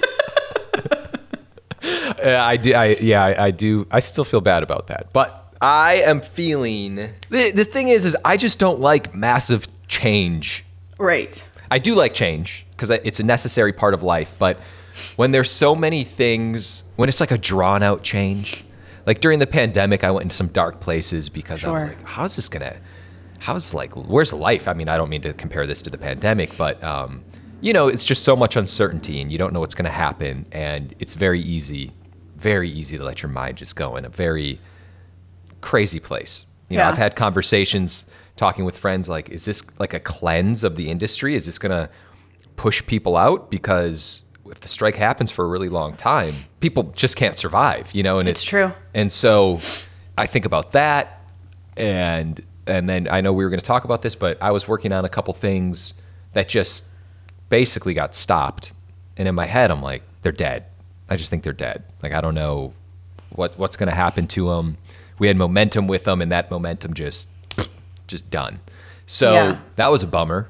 Uh, 2.24 2.30
I 2.30 2.56
do. 2.56 2.72
I 2.74 2.96
yeah. 3.00 3.24
I, 3.24 3.46
I, 3.46 3.50
do. 3.50 3.86
I 3.90 4.00
still 4.00 4.24
feel 4.24 4.40
bad 4.40 4.62
about 4.62 4.88
that, 4.88 5.12
but 5.12 5.54
I 5.60 5.96
am 5.96 6.20
feeling. 6.20 6.96
The, 7.28 7.52
the 7.52 7.64
thing 7.64 7.88
is, 7.88 8.04
is 8.04 8.16
I 8.24 8.36
just 8.36 8.58
don't 8.58 8.80
like 8.80 9.14
massive 9.14 9.68
change. 9.86 10.64
Right. 10.98 11.46
I 11.70 11.78
do 11.78 11.94
like 11.94 12.14
change 12.14 12.66
because 12.70 12.90
it's 12.90 13.20
a 13.20 13.24
necessary 13.24 13.72
part 13.72 13.94
of 13.94 14.02
life, 14.02 14.34
but 14.38 14.58
when 15.16 15.32
there's 15.32 15.50
so 15.50 15.74
many 15.74 16.04
things, 16.04 16.84
when 16.96 17.08
it's 17.08 17.20
like 17.20 17.30
a 17.30 17.38
drawn 17.38 17.82
out 17.82 18.02
change, 18.02 18.64
like 19.06 19.20
during 19.20 19.38
the 19.38 19.46
pandemic, 19.46 20.04
I 20.04 20.10
went 20.10 20.24
into 20.24 20.36
some 20.36 20.48
dark 20.48 20.80
places 20.80 21.28
because 21.28 21.60
sure. 21.60 21.70
I 21.70 21.72
was 21.72 21.82
like, 21.84 22.04
how's 22.04 22.36
this 22.36 22.48
gonna? 22.48 22.76
How's 23.38 23.74
like, 23.74 23.92
where's 23.94 24.32
life? 24.32 24.66
I 24.66 24.72
mean, 24.72 24.88
I 24.88 24.96
don't 24.96 25.10
mean 25.10 25.22
to 25.22 25.32
compare 25.34 25.66
this 25.66 25.82
to 25.82 25.90
the 25.90 25.98
pandemic, 25.98 26.56
but 26.56 26.82
um, 26.82 27.22
you 27.60 27.72
know, 27.72 27.88
it's 27.88 28.04
just 28.04 28.24
so 28.24 28.36
much 28.36 28.56
uncertainty 28.56 29.20
and 29.20 29.32
you 29.32 29.38
don't 29.38 29.52
know 29.52 29.60
what's 29.60 29.74
going 29.74 29.86
to 29.86 29.90
happen. 29.90 30.46
And 30.52 30.94
it's 30.98 31.14
very 31.14 31.40
easy, 31.40 31.92
very 32.36 32.70
easy 32.70 32.98
to 32.98 33.04
let 33.04 33.22
your 33.22 33.30
mind 33.30 33.58
just 33.58 33.76
go 33.76 33.96
in 33.96 34.04
a 34.04 34.08
very 34.08 34.60
crazy 35.60 36.00
place. 36.00 36.46
You 36.68 36.76
know, 36.76 36.84
yeah. 36.84 36.90
I've 36.90 36.98
had 36.98 37.16
conversations 37.16 38.06
talking 38.36 38.64
with 38.64 38.76
friends 38.76 39.08
like, 39.08 39.28
is 39.28 39.44
this 39.44 39.62
like 39.78 39.94
a 39.94 40.00
cleanse 40.00 40.64
of 40.64 40.76
the 40.76 40.90
industry? 40.90 41.34
Is 41.34 41.46
this 41.46 41.58
going 41.58 41.70
to 41.70 41.90
push 42.56 42.84
people 42.86 43.16
out? 43.16 43.50
Because 43.50 44.22
if 44.46 44.60
the 44.60 44.68
strike 44.68 44.96
happens 44.96 45.30
for 45.30 45.44
a 45.44 45.48
really 45.48 45.68
long 45.68 45.96
time, 45.96 46.44
people 46.60 46.84
just 46.94 47.16
can't 47.16 47.36
survive, 47.36 47.92
you 47.94 48.02
know? 48.02 48.18
And 48.18 48.28
it's, 48.28 48.40
it's 48.40 48.48
true. 48.48 48.72
And 48.94 49.12
so 49.12 49.60
I 50.16 50.26
think 50.26 50.44
about 50.44 50.72
that. 50.72 51.22
And, 51.76 52.42
and 52.66 52.88
then 52.88 53.08
I 53.10 53.20
know 53.20 53.32
we 53.32 53.44
were 53.44 53.50
going 53.50 53.60
to 53.60 53.66
talk 53.66 53.84
about 53.84 54.02
this, 54.02 54.14
but 54.14 54.40
I 54.42 54.50
was 54.50 54.68
working 54.68 54.92
on 54.92 55.04
a 55.04 55.08
couple 55.08 55.34
things 55.34 55.94
that 56.32 56.48
just 56.48 56.86
basically 57.48 57.94
got 57.94 58.14
stopped. 58.14 58.72
And 59.16 59.26
in 59.26 59.34
my 59.34 59.46
head, 59.46 59.70
I'm 59.70 59.82
like, 59.82 60.02
they're 60.22 60.32
dead. 60.32 60.66
I 61.08 61.16
just 61.16 61.30
think 61.30 61.42
they're 61.42 61.52
dead. 61.52 61.84
Like 62.02 62.12
I 62.12 62.20
don't 62.20 62.34
know 62.34 62.74
what 63.30 63.58
what's 63.58 63.76
going 63.76 63.88
to 63.88 63.94
happen 63.94 64.26
to 64.28 64.48
them. 64.48 64.76
We 65.18 65.28
had 65.28 65.36
momentum 65.36 65.86
with 65.86 66.04
them, 66.04 66.20
and 66.20 66.30
that 66.32 66.50
momentum 66.50 66.94
just 66.94 67.28
just 68.06 68.30
done. 68.30 68.60
So 69.06 69.32
yeah. 69.32 69.60
that 69.76 69.90
was 69.90 70.02
a 70.02 70.06
bummer. 70.06 70.48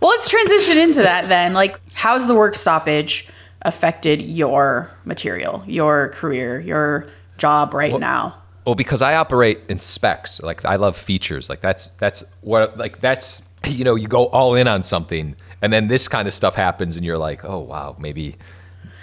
well, 0.00 0.10
let's 0.10 0.28
transition 0.28 0.78
into 0.78 1.02
that 1.02 1.28
then. 1.28 1.52
Like, 1.54 1.80
how's 1.94 2.26
the 2.26 2.34
work 2.34 2.56
stoppage 2.56 3.28
affected 3.62 4.22
your 4.22 4.90
material, 5.04 5.62
your 5.66 6.10
career, 6.10 6.60
your 6.60 7.08
job 7.36 7.74
right 7.74 7.92
well, 7.92 8.00
now? 8.00 8.42
Well, 8.64 8.74
because 8.74 9.02
I 9.02 9.14
operate 9.14 9.60
in 9.68 9.78
specs. 9.78 10.42
Like 10.42 10.64
I 10.64 10.76
love 10.76 10.96
features. 10.96 11.48
Like 11.48 11.60
that's 11.60 11.90
that's 11.90 12.24
what 12.42 12.76
like 12.76 13.00
that's 13.00 13.42
you 13.66 13.84
know 13.84 13.94
you 13.94 14.08
go 14.08 14.26
all 14.26 14.54
in 14.54 14.68
on 14.68 14.82
something 14.82 15.36
and 15.62 15.72
then 15.72 15.88
this 15.88 16.08
kind 16.08 16.28
of 16.28 16.34
stuff 16.34 16.54
happens 16.54 16.96
and 16.96 17.04
you're 17.04 17.18
like 17.18 17.44
oh 17.44 17.58
wow 17.58 17.96
maybe 17.98 18.36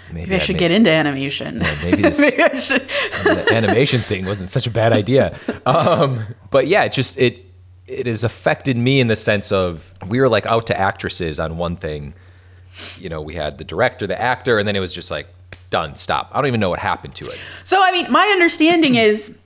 maybe, 0.08 0.20
maybe 0.20 0.34
I 0.34 0.38
should 0.38 0.58
get 0.58 0.70
into 0.70 0.90
animation. 0.90 1.60
Yeah, 1.60 1.78
maybe, 1.82 2.02
this, 2.02 2.18
maybe 2.18 2.42
I 2.42 2.54
should. 2.54 2.82
the 3.24 3.54
animation 3.54 4.00
thing 4.00 4.24
wasn't 4.24 4.50
such 4.50 4.66
a 4.66 4.70
bad 4.70 4.92
idea. 4.92 5.38
Um, 5.64 6.26
but 6.50 6.66
yeah, 6.66 6.84
it 6.84 6.92
just 6.92 7.18
it 7.18 7.44
it 7.86 8.06
has 8.06 8.24
affected 8.24 8.76
me 8.76 9.00
in 9.00 9.06
the 9.06 9.16
sense 9.16 9.52
of 9.52 9.92
we 10.08 10.20
were 10.20 10.28
like 10.28 10.46
out 10.46 10.66
to 10.68 10.78
actresses 10.78 11.38
on 11.38 11.58
one 11.58 11.76
thing. 11.76 12.14
You 12.98 13.08
know, 13.08 13.22
we 13.22 13.34
had 13.34 13.58
the 13.58 13.64
director, 13.64 14.06
the 14.06 14.20
actor, 14.20 14.58
and 14.58 14.68
then 14.68 14.76
it 14.76 14.80
was 14.80 14.92
just 14.92 15.10
like 15.10 15.28
done, 15.70 15.96
stop. 15.96 16.30
I 16.32 16.38
don't 16.38 16.48
even 16.48 16.60
know 16.60 16.70
what 16.70 16.80
happened 16.80 17.14
to 17.16 17.24
it. 17.24 17.38
So 17.64 17.82
I 17.82 17.92
mean, 17.92 18.10
my 18.10 18.26
understanding 18.26 18.94
is 18.96 19.36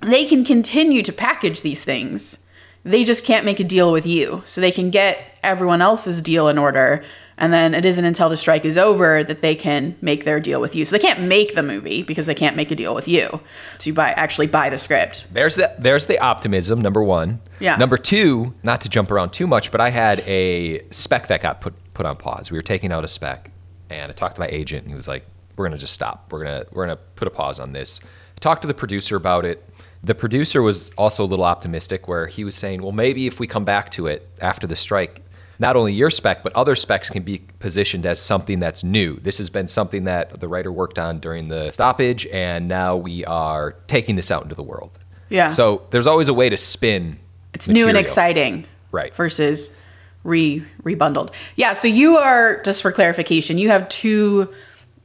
they 0.00 0.26
can 0.26 0.44
continue 0.44 1.02
to 1.02 1.12
package 1.12 1.62
these 1.62 1.84
things 1.84 2.38
they 2.84 3.04
just 3.04 3.24
can't 3.24 3.44
make 3.44 3.60
a 3.60 3.64
deal 3.64 3.92
with 3.92 4.06
you. 4.06 4.42
So 4.44 4.60
they 4.60 4.72
can 4.72 4.90
get 4.90 5.38
everyone 5.42 5.82
else's 5.82 6.22
deal 6.22 6.48
in 6.48 6.58
order. 6.58 7.04
And 7.38 7.52
then 7.52 7.74
it 7.74 7.86
isn't 7.86 8.04
until 8.04 8.28
the 8.28 8.36
strike 8.36 8.64
is 8.64 8.76
over 8.76 9.22
that 9.24 9.40
they 9.40 9.54
can 9.54 9.96
make 10.00 10.24
their 10.24 10.40
deal 10.40 10.60
with 10.60 10.74
you. 10.74 10.84
So 10.84 10.96
they 10.96 11.00
can't 11.00 11.20
make 11.20 11.54
the 11.54 11.62
movie 11.62 12.02
because 12.02 12.26
they 12.26 12.34
can't 12.34 12.56
make 12.56 12.70
a 12.70 12.74
deal 12.74 12.94
with 12.94 13.08
you. 13.08 13.40
So 13.78 13.88
you 13.88 13.94
buy 13.94 14.10
actually 14.10 14.48
buy 14.48 14.70
the 14.70 14.78
script. 14.78 15.26
There's 15.32 15.56
the 15.56 15.74
there's 15.78 16.06
the 16.06 16.18
optimism, 16.18 16.80
number 16.80 17.02
one. 17.02 17.40
Yeah. 17.60 17.76
Number 17.76 17.96
two, 17.96 18.54
not 18.62 18.80
to 18.82 18.88
jump 18.88 19.10
around 19.10 19.30
too 19.30 19.46
much, 19.46 19.70
but 19.70 19.80
I 19.80 19.90
had 19.90 20.20
a 20.20 20.86
spec 20.90 21.28
that 21.28 21.40
got 21.40 21.60
put 21.60 21.74
put 21.94 22.06
on 22.06 22.16
pause. 22.16 22.50
We 22.50 22.58
were 22.58 22.62
taking 22.62 22.92
out 22.92 23.04
a 23.04 23.08
spec 23.08 23.50
and 23.90 24.10
I 24.10 24.14
talked 24.14 24.36
to 24.36 24.40
my 24.40 24.48
agent 24.48 24.82
and 24.82 24.90
he 24.90 24.96
was 24.96 25.08
like, 25.08 25.24
We're 25.56 25.66
gonna 25.66 25.78
just 25.78 25.94
stop. 25.94 26.32
We're 26.32 26.44
gonna 26.44 26.64
we're 26.72 26.84
gonna 26.84 27.00
put 27.16 27.28
a 27.28 27.30
pause 27.30 27.58
on 27.58 27.72
this. 27.72 28.00
I 28.04 28.40
talked 28.40 28.62
to 28.62 28.68
the 28.68 28.74
producer 28.74 29.16
about 29.16 29.44
it 29.44 29.64
the 30.02 30.14
producer 30.14 30.62
was 30.62 30.90
also 30.96 31.24
a 31.24 31.26
little 31.26 31.44
optimistic 31.44 32.06
where 32.06 32.26
he 32.26 32.44
was 32.44 32.54
saying, 32.54 32.82
well, 32.82 32.92
maybe 32.92 33.26
if 33.26 33.40
we 33.40 33.46
come 33.46 33.64
back 33.64 33.90
to 33.92 34.06
it 34.06 34.28
after 34.40 34.66
the 34.66 34.76
strike, 34.76 35.22
not 35.58 35.76
only 35.76 35.92
your 35.92 36.10
spec, 36.10 36.42
but 36.42 36.52
other 36.54 36.76
specs 36.76 37.10
can 37.10 37.22
be 37.22 37.42
positioned 37.58 38.06
as 38.06 38.20
something 38.20 38.60
that's 38.60 38.84
new. 38.84 39.18
This 39.20 39.38
has 39.38 39.50
been 39.50 39.68
something 39.68 40.04
that 40.04 40.40
the 40.40 40.48
writer 40.48 40.70
worked 40.70 40.98
on 40.98 41.18
during 41.18 41.48
the 41.48 41.70
stoppage, 41.70 42.26
and 42.26 42.68
now 42.68 42.96
we 42.96 43.24
are 43.24 43.72
taking 43.88 44.16
this 44.16 44.30
out 44.30 44.42
into 44.42 44.54
the 44.54 44.62
world. 44.62 44.98
Yeah. 45.28 45.48
So 45.48 45.82
there's 45.90 46.06
always 46.06 46.28
a 46.28 46.34
way 46.34 46.48
to 46.48 46.56
spin. 46.56 47.18
It's 47.54 47.66
material. 47.66 47.86
new 47.86 47.88
and 47.90 47.98
exciting. 47.98 48.66
Right. 48.92 49.14
Versus 49.14 49.76
re 50.24 50.64
rebundled. 50.82 51.32
Yeah. 51.56 51.72
So 51.72 51.88
you 51.88 52.16
are 52.16 52.62
just 52.62 52.82
for 52.82 52.92
clarification, 52.92 53.58
you 53.58 53.68
have 53.68 53.88
two 53.88 54.52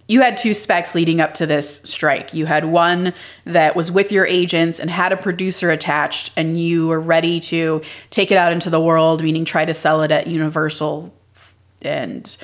you 0.08 0.22
had 0.22 0.38
two 0.38 0.54
specs 0.54 0.94
leading 0.94 1.22
up 1.22 1.34
to 1.36 1.46
this 1.46 1.78
strike. 1.84 2.34
You 2.34 2.46
had 2.46 2.66
one 2.66 3.14
that 3.46 3.76
was 3.76 3.92
with 3.92 4.12
your 4.12 4.26
agents 4.26 4.80
and 4.80 4.90
had 4.90 5.12
a 5.12 5.18
producer 5.18 5.72
attached, 5.72 6.32
and 6.36 6.60
you 6.60 6.88
were 6.88 7.00
ready 7.00 7.40
to 7.42 7.82
take 8.10 8.32
it 8.32 8.38
out 8.38 8.52
into 8.52 8.70
the 8.70 8.82
world, 8.82 9.24
meaning 9.24 9.46
try 9.46 9.66
to 9.66 9.74
sell 9.74 10.02
it 10.02 10.12
at 10.12 10.28
Universal 10.28 11.14
and 11.82 12.38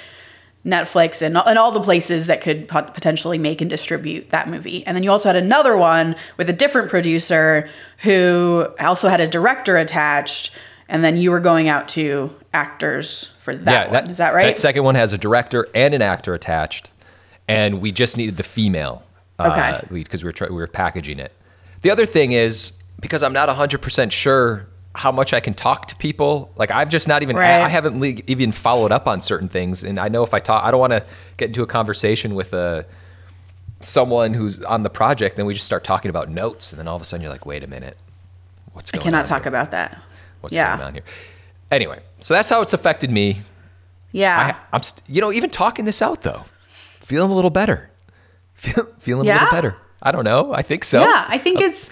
Netflix 0.65 1.21
and, 1.21 1.37
and 1.37 1.57
all 1.57 1.71
the 1.71 1.81
places 1.81 2.27
that 2.27 2.41
could 2.41 2.67
pot- 2.67 2.93
potentially 2.93 3.37
make 3.37 3.61
and 3.61 3.69
distribute 3.69 4.29
that 4.29 4.49
movie. 4.49 4.85
And 4.85 4.95
then 4.95 5.03
you 5.03 5.11
also 5.11 5.29
had 5.29 5.35
another 5.35 5.77
one 5.77 6.15
with 6.37 6.49
a 6.49 6.53
different 6.53 6.89
producer 6.89 7.69
who 7.99 8.67
also 8.79 9.07
had 9.07 9.21
a 9.21 9.27
director 9.27 9.77
attached. 9.77 10.51
And 10.89 11.03
then 11.03 11.17
you 11.17 11.31
were 11.31 11.39
going 11.39 11.69
out 11.69 11.87
to 11.89 12.33
actors 12.53 13.25
for 13.43 13.55
that 13.55 13.91
one. 13.91 14.09
Is 14.09 14.17
that 14.17 14.33
right? 14.33 14.47
That 14.47 14.57
second 14.57 14.83
one 14.83 14.95
has 14.95 15.13
a 15.13 15.17
director 15.17 15.67
and 15.73 15.93
an 15.93 16.01
actor 16.01 16.33
attached. 16.33 16.91
And 17.49 17.81
we 17.81 17.91
just 17.91 18.15
needed 18.17 18.37
the 18.37 18.43
female 18.43 19.03
uh, 19.39 19.49
Okay. 19.51 19.87
lead 19.93 20.03
because 20.03 20.23
we 20.23 20.27
were 20.27 20.33
try- 20.33 20.47
we 20.49 20.55
were 20.55 20.67
packaging 20.67 21.19
it. 21.19 21.31
The 21.81 21.91
other 21.91 22.05
thing 22.05 22.31
is 22.33 22.73
because 22.99 23.23
I'm 23.23 23.33
not 23.33 23.49
100% 23.49 24.11
sure 24.11 24.67
how 24.95 25.11
much 25.11 25.33
I 25.33 25.39
can 25.39 25.53
talk 25.53 25.87
to 25.87 25.95
people. 25.95 26.51
Like 26.57 26.71
I've 26.71 26.89
just 26.89 27.07
not 27.07 27.23
even 27.23 27.35
Right. 27.35 27.49
I 27.61 27.69
haven't 27.69 27.99
le- 27.99 28.21
even 28.27 28.51
followed 28.51 28.91
up 28.91 29.07
on 29.07 29.21
certain 29.21 29.47
things 29.47 29.83
and 29.83 29.99
I 29.99 30.09
know 30.09 30.23
if 30.23 30.33
I 30.33 30.39
talk 30.39 30.63
I 30.63 30.71
don't 30.71 30.79
want 30.79 30.91
to 30.93 31.03
get 31.37 31.47
into 31.47 31.63
a 31.63 31.67
conversation 31.67 32.35
with 32.35 32.53
a 32.53 32.85
someone 33.81 34.33
who's 34.33 34.61
on 34.63 34.83
the 34.83 34.89
project 34.89 35.37
then 35.37 35.45
we 35.45 35.53
just 35.53 35.65
start 35.65 35.83
talking 35.85 36.09
about 36.09 36.29
notes 36.29 36.71
and 36.73 36.79
then 36.79 36.87
all 36.87 36.95
of 36.97 37.01
a 37.01 37.05
sudden 37.05 37.21
you're 37.23 37.31
like 37.31 37.45
wait 37.45 37.63
a 37.63 37.67
minute. 37.67 37.97
What's 38.73 38.91
going 38.91 39.01
I 39.01 39.03
cannot 39.03 39.23
on 39.23 39.29
talk 39.29 39.43
here? 39.43 39.49
about 39.49 39.71
that. 39.71 40.01
What's 40.41 40.53
yeah. 40.55 40.75
going 40.75 40.87
on 40.87 40.93
here? 40.93 41.03
Anyway, 41.71 42.01
so 42.19 42.33
that's 42.33 42.49
how 42.49 42.61
it's 42.61 42.73
affected 42.73 43.09
me. 43.09 43.41
Yeah. 44.11 44.37
I, 44.37 44.75
I'm, 44.75 44.81
st- 44.83 45.01
you 45.07 45.21
know, 45.21 45.31
even 45.31 45.49
talking 45.49 45.85
this 45.85 46.01
out 46.01 46.21
though, 46.23 46.43
feeling 47.09 47.31
a 47.31 47.35
little 47.35 47.49
better. 47.49 47.89
Feel, 48.53 48.83
feeling 48.99 49.27
a 49.27 49.33
little 49.33 49.49
better. 49.49 49.75
I 50.01 50.11
don't 50.11 50.23
know. 50.25 50.53
I 50.53 50.61
think 50.61 50.83
so. 50.83 50.99
Yeah, 50.99 51.25
I 51.27 51.37
think 51.37 51.59
it's 51.59 51.89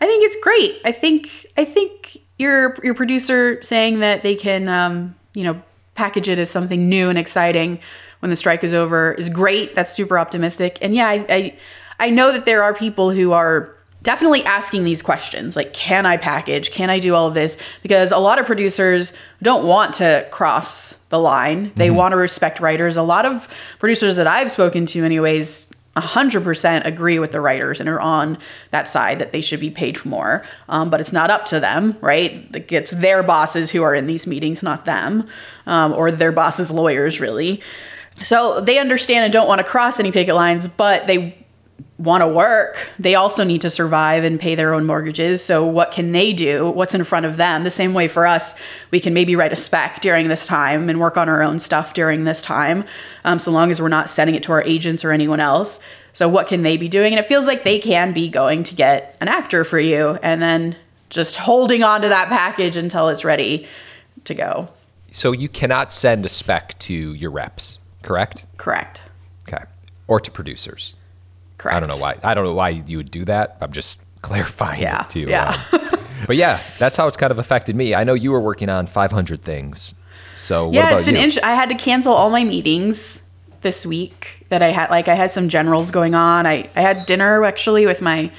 I 0.00 0.06
think 0.06 0.24
it's 0.24 0.36
great. 0.42 0.80
I 0.84 0.92
think 0.92 1.46
I 1.56 1.64
think 1.64 2.18
your 2.38 2.76
your 2.84 2.94
producer 2.94 3.62
saying 3.62 3.98
that 4.00 4.22
they 4.22 4.34
can 4.34 4.68
um, 4.68 5.16
you 5.34 5.42
know, 5.42 5.60
package 5.94 6.28
it 6.28 6.38
as 6.38 6.50
something 6.50 6.88
new 6.88 7.08
and 7.08 7.18
exciting 7.18 7.80
when 8.20 8.30
the 8.30 8.36
strike 8.36 8.62
is 8.62 8.72
over 8.72 9.12
is 9.14 9.28
great. 9.28 9.74
That's 9.74 9.92
super 9.92 10.18
optimistic. 10.18 10.78
And 10.80 10.94
yeah, 10.94 11.08
I 11.08 11.26
I, 11.28 11.58
I 11.98 12.10
know 12.10 12.32
that 12.32 12.46
there 12.46 12.62
are 12.62 12.74
people 12.74 13.10
who 13.10 13.32
are 13.32 13.73
definitely 14.04 14.44
asking 14.44 14.84
these 14.84 15.02
questions 15.02 15.56
like 15.56 15.72
can 15.72 16.06
I 16.06 16.16
package? 16.16 16.70
Can 16.70 16.90
I 16.90 17.00
do 17.00 17.14
all 17.16 17.26
of 17.26 17.34
this? 17.34 17.58
Because 17.82 18.12
a 18.12 18.18
lot 18.18 18.38
of 18.38 18.46
producers 18.46 19.12
don't 19.42 19.66
want 19.66 19.94
to 19.94 20.28
cross 20.30 20.92
the 21.08 21.18
line. 21.18 21.72
They 21.74 21.90
want 21.90 22.12
to 22.12 22.16
respect 22.16 22.60
writers. 22.60 22.96
A 22.96 23.02
lot 23.02 23.26
of 23.26 23.48
producers 23.80 24.14
that 24.16 24.28
I've 24.28 24.52
spoken 24.52 24.86
to 24.86 25.04
anyways 25.04 25.70
100% 25.96 26.84
agree 26.84 27.18
with 27.18 27.32
the 27.32 27.40
writers 27.40 27.78
and 27.78 27.88
are 27.88 28.00
on 28.00 28.36
that 28.72 28.88
side 28.88 29.20
that 29.20 29.32
they 29.32 29.40
should 29.40 29.60
be 29.60 29.70
paid 29.70 30.04
more. 30.04 30.44
Um, 30.68 30.90
but 30.90 31.00
it's 31.00 31.12
not 31.12 31.30
up 31.30 31.46
to 31.46 31.60
them, 31.60 31.96
right? 32.00 32.52
Like, 32.52 32.72
It's 32.72 32.90
their 32.90 33.22
bosses 33.22 33.70
who 33.70 33.82
are 33.82 33.94
in 33.94 34.06
these 34.06 34.26
meetings, 34.26 34.62
not 34.62 34.84
them, 34.84 35.28
um, 35.66 35.92
or 35.92 36.10
their 36.10 36.32
bosses' 36.32 36.70
lawyers, 36.70 37.20
really. 37.20 37.60
So 38.22 38.60
they 38.60 38.78
understand 38.78 39.24
and 39.24 39.32
don't 39.32 39.48
want 39.48 39.60
to 39.60 39.64
cross 39.64 40.00
any 40.00 40.10
picket 40.10 40.34
lines, 40.34 40.66
but 40.66 41.06
they 41.06 41.43
want 41.98 42.22
to 42.22 42.28
work. 42.28 42.88
They 42.98 43.14
also 43.14 43.44
need 43.44 43.60
to 43.62 43.70
survive 43.70 44.24
and 44.24 44.38
pay 44.38 44.54
their 44.54 44.74
own 44.74 44.84
mortgages. 44.84 45.44
So 45.44 45.64
what 45.64 45.92
can 45.92 46.12
they 46.12 46.32
do? 46.32 46.70
What's 46.70 46.94
in 46.94 47.04
front 47.04 47.24
of 47.24 47.36
them? 47.36 47.62
The 47.62 47.70
same 47.70 47.94
way 47.94 48.08
for 48.08 48.26
us, 48.26 48.54
we 48.90 49.00
can 49.00 49.14
maybe 49.14 49.36
write 49.36 49.52
a 49.52 49.56
spec 49.56 50.00
during 50.00 50.28
this 50.28 50.46
time 50.46 50.88
and 50.88 51.00
work 51.00 51.16
on 51.16 51.28
our 51.28 51.42
own 51.42 51.58
stuff 51.58 51.94
during 51.94 52.24
this 52.24 52.42
time, 52.42 52.84
um, 53.24 53.38
so 53.38 53.50
long 53.50 53.70
as 53.70 53.80
we're 53.80 53.88
not 53.88 54.10
sending 54.10 54.34
it 54.34 54.42
to 54.44 54.52
our 54.52 54.62
agents 54.64 55.04
or 55.04 55.12
anyone 55.12 55.40
else. 55.40 55.80
So 56.12 56.28
what 56.28 56.46
can 56.46 56.62
they 56.62 56.76
be 56.76 56.88
doing? 56.88 57.12
And 57.12 57.18
it 57.18 57.26
feels 57.26 57.46
like 57.46 57.64
they 57.64 57.78
can 57.78 58.12
be 58.12 58.28
going 58.28 58.62
to 58.64 58.74
get 58.74 59.16
an 59.20 59.28
actor 59.28 59.64
for 59.64 59.80
you 59.80 60.18
and 60.22 60.42
then 60.42 60.76
just 61.10 61.36
holding 61.36 61.82
on 61.82 62.02
to 62.02 62.08
that 62.08 62.28
package 62.28 62.76
until 62.76 63.08
it's 63.08 63.24
ready 63.24 63.66
to 64.24 64.34
go. 64.34 64.68
So 65.10 65.32
you 65.32 65.48
cannot 65.48 65.92
send 65.92 66.24
a 66.24 66.28
spec 66.28 66.78
to 66.80 66.94
your 67.14 67.30
reps, 67.30 67.78
correct? 68.02 68.46
Correct. 68.56 69.02
Okay. 69.48 69.64
Or 70.08 70.20
to 70.20 70.30
producers. 70.30 70.96
Correct. 71.64 71.76
I 71.76 71.80
don't 71.80 71.90
know 71.90 71.98
why. 72.00 72.16
I 72.22 72.34
don't 72.34 72.44
know 72.44 72.54
why 72.54 72.68
you 72.68 72.98
would 72.98 73.10
do 73.10 73.24
that. 73.24 73.56
I'm 73.60 73.72
just 73.72 74.00
clarifying 74.22 74.82
Yeah, 74.82 75.02
it 75.04 75.10
to 75.10 75.20
you. 75.20 75.28
yeah. 75.30 75.60
Um, 75.72 75.80
but 76.26 76.36
yeah, 76.36 76.60
that's 76.78 76.96
how 76.96 77.06
it's 77.06 77.16
kind 77.16 77.30
of 77.30 77.38
affected 77.38 77.74
me. 77.74 77.94
I 77.94 78.04
know 78.04 78.14
you 78.14 78.30
were 78.30 78.40
working 78.40 78.68
on 78.68 78.86
500 78.86 79.42
things. 79.42 79.94
So 80.36 80.66
what 80.66 80.74
yeah, 80.74 80.96
it's 80.96 81.06
been 81.06 81.16
int- 81.16 81.42
I 81.42 81.54
had 81.54 81.68
to 81.70 81.74
cancel 81.74 82.12
all 82.12 82.28
my 82.30 82.44
meetings 82.44 83.22
this 83.62 83.86
week 83.86 84.44
that 84.50 84.62
I 84.62 84.72
had. 84.72 84.90
Like 84.90 85.08
I 85.08 85.14
had 85.14 85.30
some 85.30 85.48
generals 85.48 85.90
going 85.90 86.14
on. 86.14 86.46
I 86.46 86.68
I 86.76 86.80
had 86.82 87.06
dinner 87.06 87.44
actually 87.44 87.86
with 87.86 88.02
my 88.02 88.30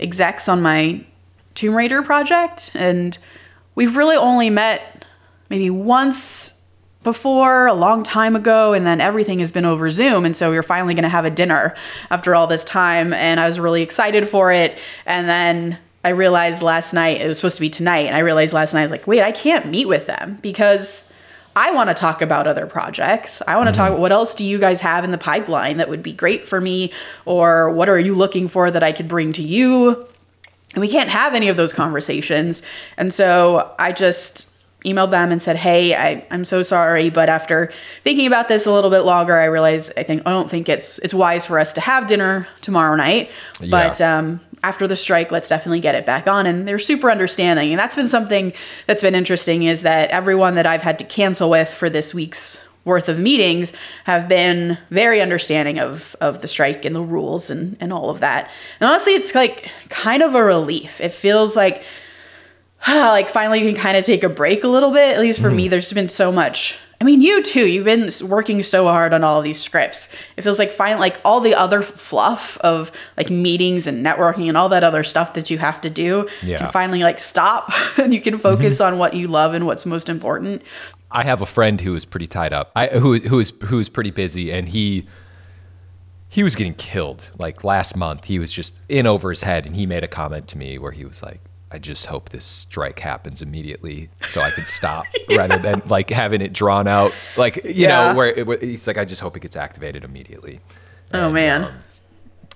execs 0.00 0.48
on 0.48 0.60
my 0.62 1.04
Tomb 1.54 1.74
Raider 1.74 2.02
project, 2.02 2.70
and 2.74 3.16
we've 3.74 3.96
really 3.96 4.16
only 4.16 4.48
met 4.50 5.04
maybe 5.50 5.68
once 5.70 6.54
before 7.02 7.66
a 7.66 7.74
long 7.74 8.02
time 8.02 8.36
ago 8.36 8.72
and 8.72 8.86
then 8.86 9.00
everything 9.00 9.38
has 9.40 9.50
been 9.50 9.64
over 9.64 9.90
zoom 9.90 10.24
and 10.24 10.36
so 10.36 10.50
we 10.50 10.56
were 10.56 10.62
finally 10.62 10.94
going 10.94 11.02
to 11.02 11.08
have 11.08 11.24
a 11.24 11.30
dinner 11.30 11.74
after 12.10 12.34
all 12.34 12.46
this 12.46 12.64
time 12.64 13.12
and 13.12 13.40
i 13.40 13.46
was 13.46 13.58
really 13.58 13.82
excited 13.82 14.28
for 14.28 14.52
it. 14.52 14.78
And 15.06 15.28
then 15.28 15.78
i 16.04 16.10
realized 16.10 16.62
last 16.62 16.92
night 16.92 17.20
it 17.20 17.28
was 17.28 17.38
supposed 17.38 17.56
to 17.56 17.60
be 17.60 17.70
tonight 17.70 18.06
and 18.06 18.14
i 18.14 18.20
realized 18.20 18.52
last 18.52 18.72
night 18.74 18.80
i 18.80 18.84
was 18.84 18.90
like 18.90 19.06
wait 19.06 19.22
i 19.22 19.32
can't 19.32 19.66
meet 19.66 19.86
with 19.86 20.06
them 20.06 20.38
because 20.42 21.08
i 21.56 21.70
want 21.72 21.88
to 21.88 21.94
talk 21.94 22.22
about 22.22 22.46
other 22.46 22.66
projects. 22.66 23.42
I 23.46 23.56
want 23.56 23.68
to 23.68 23.72
talk 23.72 23.92
mm-hmm. 23.92 24.00
what 24.00 24.12
else 24.12 24.34
do 24.34 24.44
you 24.44 24.58
guys 24.58 24.80
have 24.80 25.04
in 25.04 25.10
the 25.10 25.18
pipeline 25.18 25.78
that 25.78 25.88
would 25.88 26.02
be 26.02 26.12
great 26.12 26.46
for 26.46 26.60
me? 26.60 26.92
Or 27.24 27.70
what 27.70 27.88
are 27.88 27.98
you 27.98 28.14
looking 28.14 28.48
for 28.48 28.70
that 28.70 28.82
i 28.82 28.92
could 28.92 29.08
bring 29.08 29.32
to 29.34 29.42
you? 29.42 30.06
And 30.74 30.80
we 30.80 30.88
can't 30.88 31.10
have 31.10 31.34
any 31.34 31.48
of 31.48 31.56
those 31.56 31.72
conversations. 31.72 32.62
And 32.96 33.12
so 33.12 33.74
I 33.78 33.92
just 33.92 34.51
emailed 34.84 35.10
them 35.10 35.30
and 35.32 35.40
said, 35.40 35.56
Hey, 35.56 35.94
I, 35.94 36.26
I'm 36.30 36.44
so 36.44 36.62
sorry. 36.62 37.08
But 37.10 37.28
after 37.28 37.72
thinking 38.02 38.26
about 38.26 38.48
this 38.48 38.66
a 38.66 38.72
little 38.72 38.90
bit 38.90 39.00
longer, 39.00 39.36
I 39.36 39.44
realized 39.46 39.92
I 39.96 40.02
think 40.02 40.22
I 40.26 40.30
don't 40.30 40.50
think 40.50 40.68
it's 40.68 40.98
it's 41.00 41.14
wise 41.14 41.46
for 41.46 41.58
us 41.58 41.72
to 41.74 41.80
have 41.80 42.06
dinner 42.06 42.46
tomorrow 42.60 42.96
night. 42.96 43.30
But 43.60 44.00
Yeah. 44.00 44.18
um 44.18 44.40
after 44.64 44.86
the 44.86 44.94
strike, 44.96 45.32
let's 45.32 45.48
definitely 45.48 45.80
get 45.80 45.96
it 45.96 46.06
back 46.06 46.28
on. 46.28 46.46
And 46.46 46.68
they're 46.68 46.78
super 46.78 47.10
understanding. 47.10 47.70
And 47.72 47.78
that's 47.80 47.96
been 47.96 48.06
something 48.06 48.52
that's 48.86 49.02
been 49.02 49.14
interesting 49.16 49.64
is 49.64 49.82
that 49.82 50.10
everyone 50.10 50.54
that 50.54 50.66
I've 50.66 50.82
had 50.82 51.00
to 51.00 51.04
cancel 51.04 51.50
with 51.50 51.68
for 51.68 51.90
this 51.90 52.14
week's 52.14 52.60
worth 52.84 53.08
of 53.08 53.16
meetings 53.18 53.72
have 54.04 54.28
been 54.28 54.76
very 54.90 55.20
understanding 55.20 55.78
of 55.78 56.14
of 56.20 56.42
the 56.42 56.48
strike 56.48 56.84
and 56.84 56.94
the 56.96 57.02
rules 57.02 57.50
and 57.50 57.76
and 57.80 57.92
all 57.92 58.10
of 58.10 58.20
that. 58.20 58.50
And 58.80 58.88
honestly, 58.90 59.14
it's 59.14 59.34
like 59.34 59.68
kind 59.88 60.22
of 60.22 60.34
a 60.34 60.42
relief. 60.44 61.00
It 61.00 61.12
feels 61.12 61.54
like 61.56 61.82
like 62.88 63.30
finally 63.30 63.60
you 63.60 63.72
can 63.72 63.80
kind 63.80 63.96
of 63.96 64.04
take 64.04 64.24
a 64.24 64.28
break 64.28 64.64
a 64.64 64.68
little 64.68 64.90
bit. 64.90 65.14
At 65.14 65.20
least 65.20 65.40
for 65.40 65.50
me, 65.50 65.64
mm-hmm. 65.64 65.70
there's 65.70 65.92
been 65.92 66.08
so 66.08 66.32
much. 66.32 66.78
I 67.00 67.04
mean, 67.04 67.20
you 67.20 67.42
too. 67.42 67.66
You've 67.66 67.84
been 67.84 68.10
working 68.28 68.62
so 68.62 68.84
hard 68.84 69.12
on 69.12 69.24
all 69.24 69.36
of 69.36 69.42
these 69.42 69.60
scripts. 69.60 70.08
It 70.36 70.42
feels 70.42 70.60
like 70.60 70.70
fine, 70.70 71.00
like 71.00 71.20
all 71.24 71.40
the 71.40 71.52
other 71.52 71.82
fluff 71.82 72.56
of 72.58 72.92
like 73.16 73.28
meetings 73.28 73.88
and 73.88 74.06
networking 74.06 74.46
and 74.46 74.56
all 74.56 74.68
that 74.68 74.84
other 74.84 75.02
stuff 75.02 75.34
that 75.34 75.50
you 75.50 75.58
have 75.58 75.80
to 75.80 75.90
do 75.90 76.28
Yeah. 76.42 76.58
can 76.58 76.70
finally 76.70 77.02
like 77.02 77.18
stop 77.18 77.72
and 77.98 78.14
you 78.14 78.20
can 78.20 78.34
mm-hmm. 78.34 78.42
focus 78.42 78.80
on 78.80 78.98
what 78.98 79.14
you 79.14 79.26
love 79.26 79.52
and 79.52 79.66
what's 79.66 79.84
most 79.84 80.08
important. 80.08 80.62
I 81.10 81.24
have 81.24 81.40
a 81.40 81.46
friend 81.46 81.80
who 81.80 81.94
is 81.94 82.04
pretty 82.04 82.26
tied 82.26 82.52
up. 82.52 82.72
I 82.74 82.86
who 82.86 83.18
who 83.18 83.38
is 83.38 83.52
who 83.64 83.78
is 83.78 83.88
pretty 83.88 84.10
busy, 84.10 84.50
and 84.50 84.68
he 84.68 85.06
he 86.28 86.42
was 86.42 86.56
getting 86.56 86.74
killed. 86.74 87.30
Like 87.38 87.64
last 87.64 87.96
month, 87.96 88.24
he 88.24 88.38
was 88.38 88.52
just 88.52 88.80
in 88.88 89.06
over 89.06 89.28
his 89.30 89.42
head, 89.42 89.66
and 89.66 89.76
he 89.76 89.86
made 89.86 90.02
a 90.04 90.08
comment 90.08 90.48
to 90.48 90.58
me 90.58 90.78
where 90.78 90.92
he 90.92 91.04
was 91.04 91.22
like, 91.22 91.40
"I 91.72 91.78
just 91.78 92.06
hope 92.06 92.28
this 92.30 92.44
strike 92.44 92.98
happens 92.98 93.42
immediately 93.42 94.10
so 94.26 94.40
I 94.40 94.50
can 94.50 94.64
stop, 94.66 95.06
rather 95.28 95.58
than 95.58 95.82
like 95.86 96.10
having 96.10 96.40
it 96.42 96.52
drawn 96.52 96.86
out. 96.86 97.14
Like 97.36 97.56
you 97.64 97.72
Yeah. 97.74 98.10
know, 98.12 98.14
where 98.14 98.28
it, 98.28 98.46
wa- 98.46 98.56
he's 98.60 98.86
like, 98.86 98.98
I 98.98 99.04
just 99.04 99.20
hope 99.22 99.36
it 99.36 99.40
gets 99.40 99.56
activated 99.56 100.04
immediately." 100.04 100.60
Oh 101.14 101.24
And, 101.26 101.34
man. 101.34 101.64
um, 101.64 101.72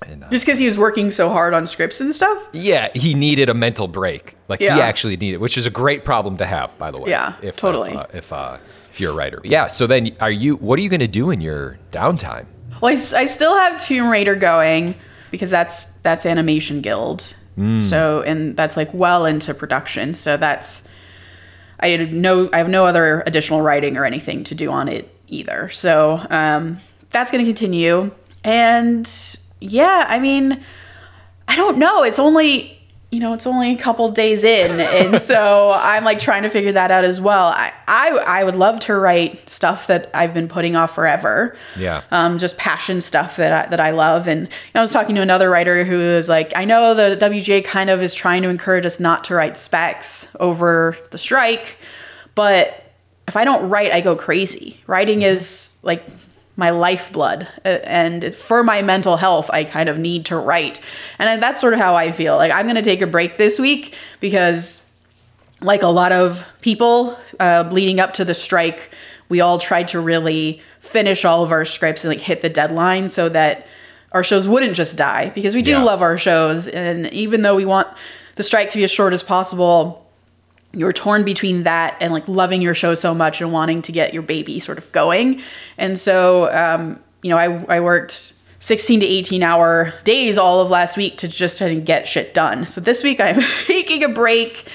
and, 0.07 0.25
uh, 0.25 0.31
Just 0.31 0.45
because 0.45 0.59
he 0.59 0.67
was 0.67 0.79
working 0.79 1.11
so 1.11 1.31
hard 1.31 1.55
on 1.55 1.67
scripts 1.67 2.01
and 2.01 2.15
stuff. 2.15 2.43
yeah, 2.53 2.91
he 2.95 3.15
needed 3.15 3.49
a 3.49 3.55
mental 3.55 3.89
break. 3.89 4.37
Like 4.49 4.61
he 4.61 4.69
actually 4.69 5.17
needed, 5.17 5.39
which 5.39 5.57
is 5.57 5.65
a 5.67 5.71
great 5.71 6.05
problem 6.05 6.37
to 6.39 6.47
have, 6.47 6.77
by 6.79 6.91
the 6.91 6.99
way. 6.99 7.11
Yeah, 7.11 7.35
if, 7.43 7.57
totally. 7.57 7.91
If, 7.93 7.97
uh, 7.97 8.07
if, 8.13 8.33
uh, 8.33 8.59
if 8.91 9.01
you're 9.01 9.13
a 9.13 9.15
writer, 9.15 9.41
yeah. 9.45 9.67
So 9.69 9.87
then, 9.87 10.15
are 10.21 10.31
you? 10.31 10.57
What 10.57 10.79
are 10.79 10.83
you 10.83 10.89
going 10.91 11.01
to 11.01 11.09
do 11.09 11.31
in 11.31 11.41
your 11.41 11.79
downtime? 11.93 12.47
Well, 12.83 12.93
I 13.15 13.27
still 13.27 13.55
have 13.59 13.83
Tomb 13.83 14.09
Raider 14.11 14.35
going 14.37 14.95
because 15.31 15.49
that's 15.51 15.85
that's 16.03 16.25
Animation 16.27 16.83
Guild. 16.83 17.35
So 17.81 18.23
and 18.23 18.57
that's 18.57 18.77
like 18.77 18.93
well 18.93 19.25
into 19.25 19.55
production. 19.55 20.15
So 20.15 20.37
that's 20.37 20.83
I 21.81 21.89
had 21.89 22.13
no 22.13 22.51
I 22.53 22.59
have 22.59 22.69
no 22.69 22.85
other 22.85 23.23
additional 23.27 23.63
writing 23.63 23.97
or 23.97 24.05
anything 24.05 24.45
to 24.45 24.55
do 24.55 24.71
on 24.71 24.89
it 24.89 25.15
either. 25.29 25.69
So 25.71 26.25
um, 26.31 26.81
that's 27.11 27.31
going 27.31 27.45
to 27.45 27.51
continue. 27.51 28.13
And 28.45 29.11
yeah, 29.61 30.05
I 30.09 30.19
mean, 30.19 30.63
I 31.49 31.57
don't 31.57 31.79
know. 31.79 32.03
It's 32.03 32.19
only 32.19 32.76
you 33.17 33.21
know 33.23 33.33
it's 33.33 33.47
only 33.47 33.73
a 33.73 33.77
couple 33.79 34.07
days 34.11 34.45
in, 34.45 34.79
and 34.79 35.19
so 35.31 35.73
I'm 35.75 36.05
like 36.05 36.19
trying 36.19 36.43
to 36.43 36.51
figure 36.51 36.73
that 36.73 36.91
out 36.91 37.03
as 37.05 37.19
well. 37.19 37.47
I, 37.47 37.73
I 37.89 38.11
I 38.27 38.45
would 38.45 38.57
love 38.57 38.79
to 38.81 38.95
write 38.95 39.49
stuff 39.49 39.87
that 39.87 40.11
I've 40.13 40.35
been 40.35 40.49
putting 40.49 40.77
off 40.77 40.95
forever 40.95 41.57
Yeah. 41.79 42.03
um, 42.11 42.39
just 42.39 42.59
passion 42.59 43.01
stuff 43.01 43.37
that 43.37 43.53
I, 43.55 43.71
that 43.71 43.81
I 43.81 43.91
love. 43.93 44.29
And 44.29 44.43
you 44.43 44.49
know, 44.75 44.81
I 44.81 44.83
was 44.83 44.93
talking 44.93 45.15
to 45.15 45.23
another 45.23 45.49
writer 45.49 45.83
who 45.87 45.97
was 45.97 46.29
like, 46.29 46.53
I 46.55 46.67
know 46.67 46.93
the 46.95 47.17
WGA 47.17 47.65
kind 47.65 47.89
of 47.89 48.03
is 48.03 48.13
trying 48.15 48.43
to 48.43 48.51
encourage 48.51 48.85
us 48.85 49.01
not 49.01 49.25
to 49.25 49.35
write 49.35 49.57
specs 49.57 50.37
over 50.39 50.95
the 51.11 51.17
strike, 51.17 51.79
but 52.35 52.83
if 53.27 53.35
I 53.35 53.45
don't 53.47 53.71
write, 53.71 53.93
I 53.93 54.03
go 54.03 54.15
crazy. 54.15 54.79
Writing 54.87 55.23
is 55.23 55.75
like 55.83 56.05
my 56.57 56.71
lifeblood 56.71 57.47
uh, 57.65 57.69
and 57.85 58.35
for 58.35 58.63
my 58.65 58.81
mental 58.83 59.17
health 59.19 59.51
i 59.53 59.63
kind 59.63 59.89
of 59.89 59.99
need 59.99 60.25
to 60.27 60.37
write. 60.37 60.81
And 61.19 61.43
that's 61.43 61.61
sort 61.61 61.75
of 61.75 61.79
how 61.81 61.95
i 61.97 62.13
feel. 62.13 62.37
Like 62.37 62.53
i'm 62.53 62.65
going 62.67 62.77
to 62.77 62.83
take 62.83 63.03
a 63.03 63.07
break 63.07 63.37
this 63.37 63.59
week 63.59 63.95
because 64.21 64.83
like 65.61 65.83
a 65.83 65.89
lot 65.89 66.13
of 66.13 66.45
people 66.61 67.17
uh, 67.41 67.69
leading 67.71 68.01
up 68.01 68.13
to 68.15 68.25
the 68.25 68.35
strike 68.35 68.91
we 69.29 69.41
all 69.41 69.59
tried 69.59 69.89
to 69.89 69.99
really 70.01 70.61
finish 70.81 71.25
all 71.25 71.43
of 71.43 71.51
our 71.51 71.65
scripts 71.65 72.05
and 72.05 72.13
like 72.15 72.21
hit 72.21 72.43
the 72.43 72.49
deadline 72.49 73.09
so 73.09 73.29
that 73.29 73.67
our 74.13 74.23
shows 74.23 74.47
wouldn't 74.47 74.75
just 74.77 74.97
die 74.97 75.31
because 75.35 75.55
we 75.55 75.63
do 75.63 75.73
Yeah. 75.73 75.83
love 75.83 76.01
our 76.01 76.17
shows. 76.17 76.69
And 76.69 77.09
even 77.09 77.43
though 77.43 77.57
we 77.57 77.65
want 77.65 77.89
the 78.37 78.45
strike 78.45 78.71
to 78.71 78.79
be 78.79 78.85
as 78.85 78.91
short 78.91 79.13
as 79.13 79.23
possible 79.25 80.06
you're 80.77 80.93
torn 80.93 81.25
between 81.25 81.63
that 81.63 81.97
and 82.01 82.13
like 82.13 82.29
loving 82.29 82.61
your 82.61 82.75
show 82.75 82.95
so 82.95 83.15
much 83.15 83.41
and 83.41 83.51
wanting 83.51 83.81
to 83.83 83.93
get 83.93 84.13
your 84.13 84.23
baby 84.23 84.61
sort 84.61 84.77
of 84.77 84.93
going. 84.93 85.41
And 85.79 85.99
so, 85.99 86.53
um, 86.55 87.01
you 87.23 87.31
know, 87.31 87.39
I, 87.39 87.77
I 87.77 87.81
worked 87.81 88.35
16 88.61 89.01
to 89.01 89.07
18 89.07 89.43
hour 89.43 89.95
days 90.05 90.37
all 90.37 90.61
of 90.61 90.69
last 90.69 90.99
week 90.99 91.17
to 91.19 91.29
just 91.29 91.57
try 91.57 91.73
to 91.75 91.81
get 91.81 92.07
shit 92.07 92.35
done. 92.35 92.67
So 92.67 92.83
this 92.83 93.03
week 93.03 93.21
I'm 93.21 93.41
taking 93.67 94.05
a 94.05 94.09
break 94.09 94.69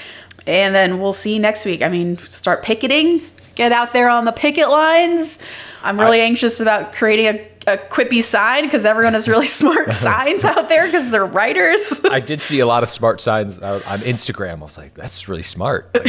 and 0.44 0.74
then 0.74 1.00
we'll 1.00 1.12
see 1.12 1.38
next 1.38 1.64
week. 1.64 1.82
I 1.82 1.88
mean, 1.88 2.18
start 2.18 2.64
picketing, 2.64 3.20
get 3.54 3.70
out 3.70 3.92
there 3.92 4.08
on 4.08 4.24
the 4.24 4.32
picket 4.32 4.70
lines. 4.70 5.38
I'm 5.84 6.00
really 6.00 6.20
I- 6.20 6.24
anxious 6.24 6.60
about 6.60 6.94
creating 6.94 7.26
a, 7.26 7.48
a 7.66 7.76
quippy 7.76 8.22
sign 8.22 8.64
because 8.64 8.84
everyone 8.84 9.14
has 9.14 9.28
really 9.28 9.46
smart 9.62 9.92
signs 9.92 10.44
out 10.44 10.68
there 10.68 10.86
because 10.86 11.10
they're 11.10 11.26
writers. 11.26 12.00
I 12.04 12.20
did 12.20 12.42
see 12.42 12.60
a 12.60 12.66
lot 12.66 12.82
of 12.82 12.90
smart 12.90 13.20
signs 13.20 13.62
out 13.62 13.86
on 13.86 14.00
Instagram. 14.00 14.58
I 14.58 14.62
was 14.62 14.76
like, 14.78 14.94
that's 14.94 15.28
really 15.28 15.42
smart. 15.44 15.96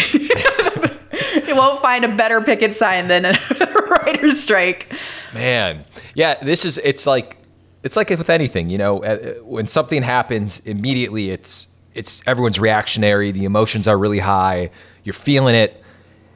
Like, 1.33 1.47
you 1.47 1.55
won't 1.55 1.81
find 1.81 2.03
a 2.05 2.15
better 2.15 2.41
picket 2.41 2.73
sign 2.73 3.07
than 3.07 3.25
a 3.25 3.37
writer's 3.89 4.41
strike. 4.41 4.91
man, 5.33 5.85
yeah, 6.15 6.35
this 6.43 6.65
is. 6.65 6.77
It's 6.79 7.05
like 7.05 7.37
it's 7.83 7.95
like 7.95 8.09
with 8.09 8.29
anything, 8.29 8.69
you 8.69 8.77
know. 8.77 9.03
uh, 9.03 9.33
When 9.43 9.67
something 9.67 10.01
happens, 10.03 10.59
immediately 10.61 11.29
it's 11.29 11.67
it's 11.93 12.21
everyone's 12.25 12.59
reactionary. 12.59 13.31
The 13.31 13.45
emotions 13.45 13.87
are 13.87 13.97
really 13.97 14.19
high. 14.19 14.71
You're 15.03 15.13
feeling 15.13 15.55
it. 15.55 15.82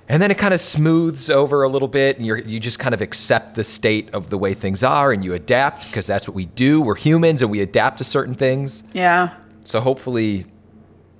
And 0.10 0.22
then 0.22 0.32
it 0.32 0.38
kind 0.38 0.54
of 0.54 0.62
smooths 0.62 1.30
over 1.30 1.64
a 1.64 1.70
little 1.70 1.88
bit, 1.88 2.18
and 2.18 2.26
you 2.26 2.36
you 2.36 2.60
just 2.60 2.80
kind 2.80 2.96
of 2.96 3.02
accept 3.02 3.56
the 3.56 3.64
state 3.64 4.10
of 4.14 4.30
the 4.30 4.38
way 4.38 4.54
things 4.54 4.84
are, 4.84 5.12
and 5.12 5.24
you 5.24 5.34
adapt 5.34 5.86
because 5.86 6.08
that's 6.08 6.28
what 6.28 6.36
we 6.36 6.46
do. 6.46 6.80
We're 6.82 6.96
humans, 6.96 7.42
and 7.42 7.52
we 7.52 7.62
adapt 7.62 7.98
to 7.98 8.04
certain 8.04 8.34
things. 8.34 8.84
Yeah. 8.94 9.34
So 9.66 9.82
hopefully, 9.82 10.46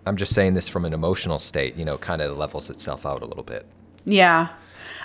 I'm 0.06 0.15
just 0.15 0.34
saying 0.34 0.53
this 0.53 0.70
from 0.70 0.86
an 0.86 0.94
emotional 0.94 1.38
state, 1.38 1.75
you 1.75 1.84
know, 1.84 1.98
kind 1.98 2.22
of 2.22 2.38
levels 2.38 2.70
itself 2.70 3.06
out 3.06 3.22
a 3.22 3.25
little 3.25 3.44
bit. 3.44 3.65
Yeah. 4.06 4.50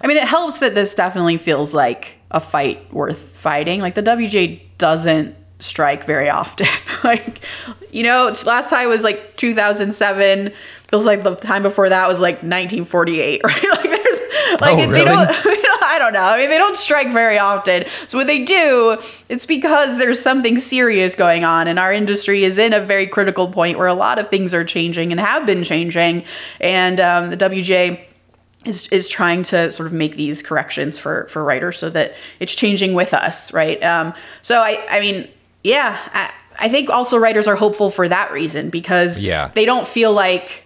I 0.00 0.06
mean, 0.06 0.16
it 0.16 0.28
helps 0.28 0.60
that 0.60 0.74
this 0.74 0.94
definitely 0.94 1.36
feels 1.36 1.74
like 1.74 2.18
a 2.30 2.40
fight 2.40 2.92
worth 2.92 3.18
fighting. 3.18 3.80
Like 3.80 3.94
the 3.94 4.02
WJ 4.02 4.62
doesn't 4.78 5.36
strike 5.62 6.04
very 6.04 6.28
often. 6.28 6.66
like, 7.04 7.44
you 7.90 8.02
know, 8.02 8.34
last 8.44 8.70
time 8.70 8.88
was 8.88 9.04
like 9.04 9.36
2007. 9.36 10.52
Feels 10.88 11.06
like 11.06 11.22
the 11.22 11.34
time 11.36 11.62
before 11.62 11.88
that 11.88 12.08
was 12.08 12.20
like 12.20 12.36
1948, 12.36 13.40
right? 13.44 13.64
Like 13.70 13.82
there's 13.82 14.60
like 14.60 14.78
Oh, 14.78 14.92
they 14.92 15.04
don't 15.04 15.30
I 15.84 15.96
don't 15.98 16.12
know. 16.12 16.20
I 16.20 16.38
mean, 16.38 16.50
they 16.50 16.58
don't 16.58 16.76
strike 16.76 17.12
very 17.12 17.38
often. 17.38 17.84
So 18.06 18.16
when 18.18 18.26
they 18.26 18.44
do, 18.44 18.98
it's 19.28 19.44
because 19.44 19.98
there's 19.98 20.20
something 20.20 20.58
serious 20.58 21.14
going 21.14 21.44
on, 21.44 21.68
and 21.68 21.78
our 21.78 21.92
industry 21.92 22.44
is 22.44 22.56
in 22.56 22.72
a 22.72 22.80
very 22.80 23.06
critical 23.06 23.48
point 23.48 23.78
where 23.78 23.86
a 23.86 23.94
lot 23.94 24.18
of 24.18 24.28
things 24.28 24.54
are 24.54 24.64
changing 24.64 25.12
and 25.12 25.20
have 25.20 25.44
been 25.44 25.64
changing. 25.64 26.24
And 26.60 26.98
um, 27.00 27.30
the 27.30 27.36
WJ 27.36 28.00
is 28.64 28.86
is 28.88 29.08
trying 29.08 29.42
to 29.44 29.72
sort 29.72 29.86
of 29.86 29.92
make 29.92 30.16
these 30.16 30.42
corrections 30.42 30.98
for 30.98 31.26
for 31.28 31.44
writers 31.44 31.78
so 31.78 31.90
that 31.90 32.14
it's 32.40 32.54
changing 32.54 32.94
with 32.94 33.12
us, 33.12 33.52
right? 33.52 33.82
Um, 33.82 34.14
so 34.40 34.60
I 34.60 34.84
I 34.88 35.00
mean, 35.00 35.28
yeah, 35.64 35.98
I, 36.12 36.32
I 36.58 36.68
think 36.68 36.90
also 36.90 37.16
writers 37.16 37.46
are 37.46 37.56
hopeful 37.56 37.90
for 37.90 38.08
that 38.08 38.32
reason 38.32 38.70
because 38.70 39.20
Yeah. 39.20 39.50
they 39.54 39.64
don't 39.64 39.86
feel 39.86 40.12
like 40.12 40.64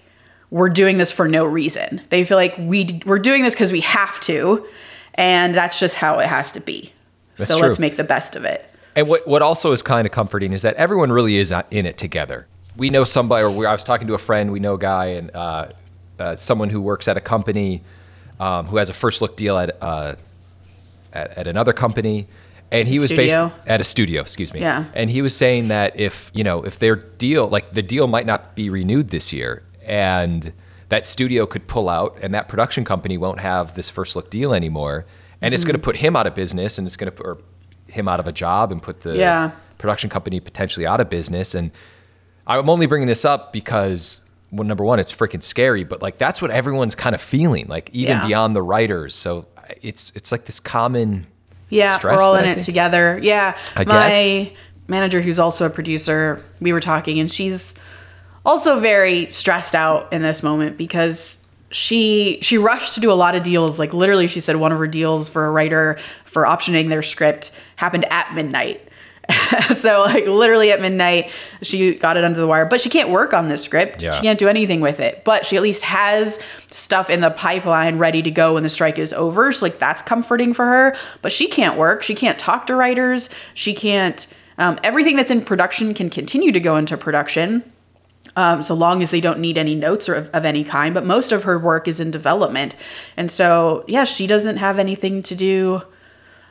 we're 0.50 0.68
doing 0.68 0.96
this 0.98 1.10
for 1.12 1.28
no 1.28 1.44
reason. 1.44 2.00
They 2.10 2.24
feel 2.24 2.36
like 2.36 2.54
we 2.58 3.00
we're 3.04 3.18
doing 3.18 3.42
this 3.42 3.54
because 3.54 3.72
we 3.72 3.80
have 3.80 4.20
to, 4.20 4.66
and 5.14 5.54
that's 5.54 5.78
just 5.80 5.94
how 5.96 6.18
it 6.20 6.26
has 6.28 6.52
to 6.52 6.60
be. 6.60 6.92
That's 7.36 7.50
so 7.50 7.58
true. 7.58 7.66
let's 7.68 7.78
make 7.78 7.96
the 7.96 8.04
best 8.04 8.36
of 8.36 8.44
it. 8.44 8.64
And 8.94 9.08
what, 9.08 9.26
what 9.28 9.42
also 9.42 9.72
is 9.72 9.82
kind 9.82 10.06
of 10.06 10.12
comforting 10.12 10.52
is 10.52 10.62
that 10.62 10.74
everyone 10.76 11.12
really 11.12 11.36
is 11.36 11.52
in 11.70 11.84
it 11.84 11.98
together. 11.98 12.46
We 12.76 12.88
know 12.90 13.04
somebody, 13.04 13.42
or 13.42 13.50
we, 13.50 13.66
I 13.66 13.72
was 13.72 13.84
talking 13.84 14.06
to 14.06 14.14
a 14.14 14.18
friend, 14.18 14.52
we 14.52 14.60
know 14.60 14.74
a 14.74 14.78
guy, 14.78 15.06
and 15.06 15.30
uh, 15.34 15.68
uh, 16.18 16.36
someone 16.36 16.70
who 16.70 16.80
works 16.80 17.08
at 17.08 17.16
a 17.16 17.20
company 17.20 17.82
um, 18.40 18.66
who 18.66 18.76
has 18.78 18.88
a 18.88 18.92
first 18.94 19.20
look 19.20 19.36
deal 19.36 19.58
at, 19.58 19.76
uh, 19.82 20.14
at, 21.12 21.36
at 21.38 21.46
another 21.46 21.72
company. 21.72 22.26
And 22.72 22.88
he 22.88 22.98
was 22.98 23.08
Studio? 23.08 23.48
based 23.48 23.68
at 23.68 23.80
a 23.80 23.84
studio, 23.84 24.20
excuse 24.22 24.52
me. 24.52 24.60
Yeah. 24.60 24.86
And 24.94 25.08
he 25.08 25.22
was 25.22 25.36
saying 25.36 25.68
that 25.68 25.98
if, 25.98 26.30
you 26.34 26.42
know, 26.42 26.62
if 26.64 26.78
their 26.80 26.96
deal, 26.96 27.46
like 27.48 27.70
the 27.70 27.82
deal 27.82 28.06
might 28.08 28.26
not 28.26 28.56
be 28.56 28.70
renewed 28.70 29.08
this 29.10 29.32
year, 29.32 29.62
and 29.84 30.52
that 30.88 31.06
studio 31.06 31.46
could 31.46 31.66
pull 31.68 31.88
out, 31.88 32.18
and 32.22 32.34
that 32.34 32.48
production 32.48 32.84
company 32.84 33.16
won't 33.18 33.40
have 33.40 33.74
this 33.74 33.88
first 33.88 34.16
look 34.16 34.30
deal 34.30 34.52
anymore, 34.52 35.06
and 35.40 35.54
it's 35.54 35.62
Mm-hmm. 35.62 35.68
going 35.68 35.80
to 35.80 35.84
put 35.84 35.96
him 35.96 36.16
out 36.16 36.26
of 36.26 36.34
business, 36.34 36.76
and 36.78 36.86
it's 36.86 36.96
going 36.96 37.06
to 37.10 37.16
put 37.16 37.26
or 37.26 37.38
him 37.88 38.08
out 38.08 38.18
of 38.20 38.26
a 38.26 38.32
job, 38.32 38.72
and 38.72 38.82
put 38.82 39.00
the 39.00 39.16
Yeah. 39.16 39.52
production 39.78 40.10
company 40.10 40.40
potentially 40.40 40.86
out 40.86 41.00
of 41.00 41.08
business. 41.08 41.54
And 41.54 41.70
I'm 42.48 42.68
only 42.68 42.86
bringing 42.86 43.06
this 43.08 43.24
up 43.24 43.52
because, 43.52 44.20
well, 44.50 44.64
number 44.66 44.84
one, 44.84 44.98
it's 44.98 45.12
freaking 45.12 45.42
scary, 45.42 45.84
but 45.84 46.02
like 46.02 46.18
that's 46.18 46.42
what 46.42 46.50
everyone's 46.50 46.94
kind 46.96 47.14
of 47.14 47.20
feeling, 47.20 47.66
like 47.68 47.90
even 47.92 48.16
Yeah. 48.16 48.26
beyond 48.26 48.56
the 48.56 48.62
writers. 48.62 49.14
So 49.14 49.46
it's 49.82 50.10
it's 50.16 50.32
like 50.32 50.44
this 50.46 50.58
common 50.60 51.26
Yeah, 51.68 51.98
we're 52.02 52.12
all 52.12 52.36
in 52.36 52.44
I 52.44 52.48
it 52.50 52.54
think- 52.56 52.64
together. 52.66 53.18
Yeah. 53.22 53.56
I 53.74 53.84
My 53.84 54.08
guess. 54.10 54.50
manager, 54.88 55.20
who's 55.20 55.38
also 55.38 55.66
a 55.66 55.70
producer, 55.70 56.44
we 56.60 56.72
were 56.72 56.80
talking, 56.80 57.18
and 57.18 57.30
she's 57.30 57.74
also 58.44 58.78
very 58.78 59.28
stressed 59.30 59.74
out 59.74 60.12
in 60.12 60.22
this 60.22 60.42
moment 60.42 60.76
because 60.78 61.38
she 61.72 62.38
she 62.42 62.56
rushed 62.58 62.94
to 62.94 63.00
do 63.00 63.10
a 63.10 63.14
lot 63.14 63.34
of 63.34 63.42
deals. 63.42 63.78
Like 63.78 63.92
literally, 63.92 64.28
she 64.28 64.38
said 64.40 64.56
one 64.56 64.70
of 64.70 64.78
her 64.78 64.86
deals 64.86 65.28
for 65.28 65.44
a 65.46 65.50
writer 65.50 65.98
for 66.24 66.44
optioning 66.44 66.88
their 66.88 67.02
script 67.02 67.50
happened 67.74 68.06
at 68.12 68.32
midnight. 68.34 68.88
so 69.74 70.02
like 70.02 70.26
literally 70.26 70.70
at 70.70 70.80
midnight 70.80 71.30
she 71.62 71.94
got 71.94 72.16
it 72.16 72.24
under 72.24 72.38
the 72.38 72.46
wire 72.46 72.64
but 72.64 72.80
she 72.80 72.88
can't 72.88 73.08
work 73.10 73.32
on 73.34 73.48
this 73.48 73.62
script 73.62 74.02
Yeah. 74.02 74.12
she 74.12 74.20
can't 74.22 74.38
do 74.38 74.48
anything 74.48 74.80
with 74.80 75.00
it 75.00 75.24
but 75.24 75.44
she 75.44 75.56
at 75.56 75.62
least 75.62 75.82
has 75.82 76.38
stuff 76.68 77.10
in 77.10 77.20
the 77.20 77.30
pipeline 77.30 77.98
ready 77.98 78.22
to 78.22 78.30
go 78.30 78.54
when 78.54 78.62
the 78.62 78.68
strike 78.68 78.98
is 78.98 79.12
over 79.12 79.50
so 79.52 79.64
like 79.64 79.78
that's 79.78 80.02
comforting 80.02 80.54
for 80.54 80.64
her 80.64 80.96
but 81.22 81.32
she 81.32 81.48
can't 81.48 81.76
work 81.76 82.02
she 82.02 82.14
can't 82.14 82.38
talk 82.38 82.66
to 82.66 82.76
writers 82.76 83.28
she 83.54 83.74
can't 83.74 84.26
um, 84.58 84.78
everything 84.82 85.16
that's 85.16 85.30
in 85.30 85.42
production 85.44 85.92
can 85.92 86.08
continue 86.08 86.52
to 86.52 86.60
go 86.60 86.76
into 86.76 86.96
production 86.96 87.62
um, 88.36 88.62
so 88.62 88.74
long 88.74 89.02
as 89.02 89.10
they 89.10 89.20
don't 89.20 89.38
need 89.38 89.56
any 89.56 89.74
notes 89.74 90.08
or 90.08 90.14
of, 90.14 90.28
of 90.34 90.44
any 90.44 90.62
kind. 90.62 90.92
But 90.94 91.06
most 91.06 91.32
of 91.32 91.44
her 91.44 91.58
work 91.58 91.88
is 91.88 92.00
in 92.00 92.10
development, 92.10 92.74
and 93.16 93.30
so 93.30 93.84
yeah, 93.86 94.04
she 94.04 94.26
doesn't 94.26 94.58
have 94.58 94.78
anything 94.78 95.22
to 95.22 95.34
do 95.34 95.82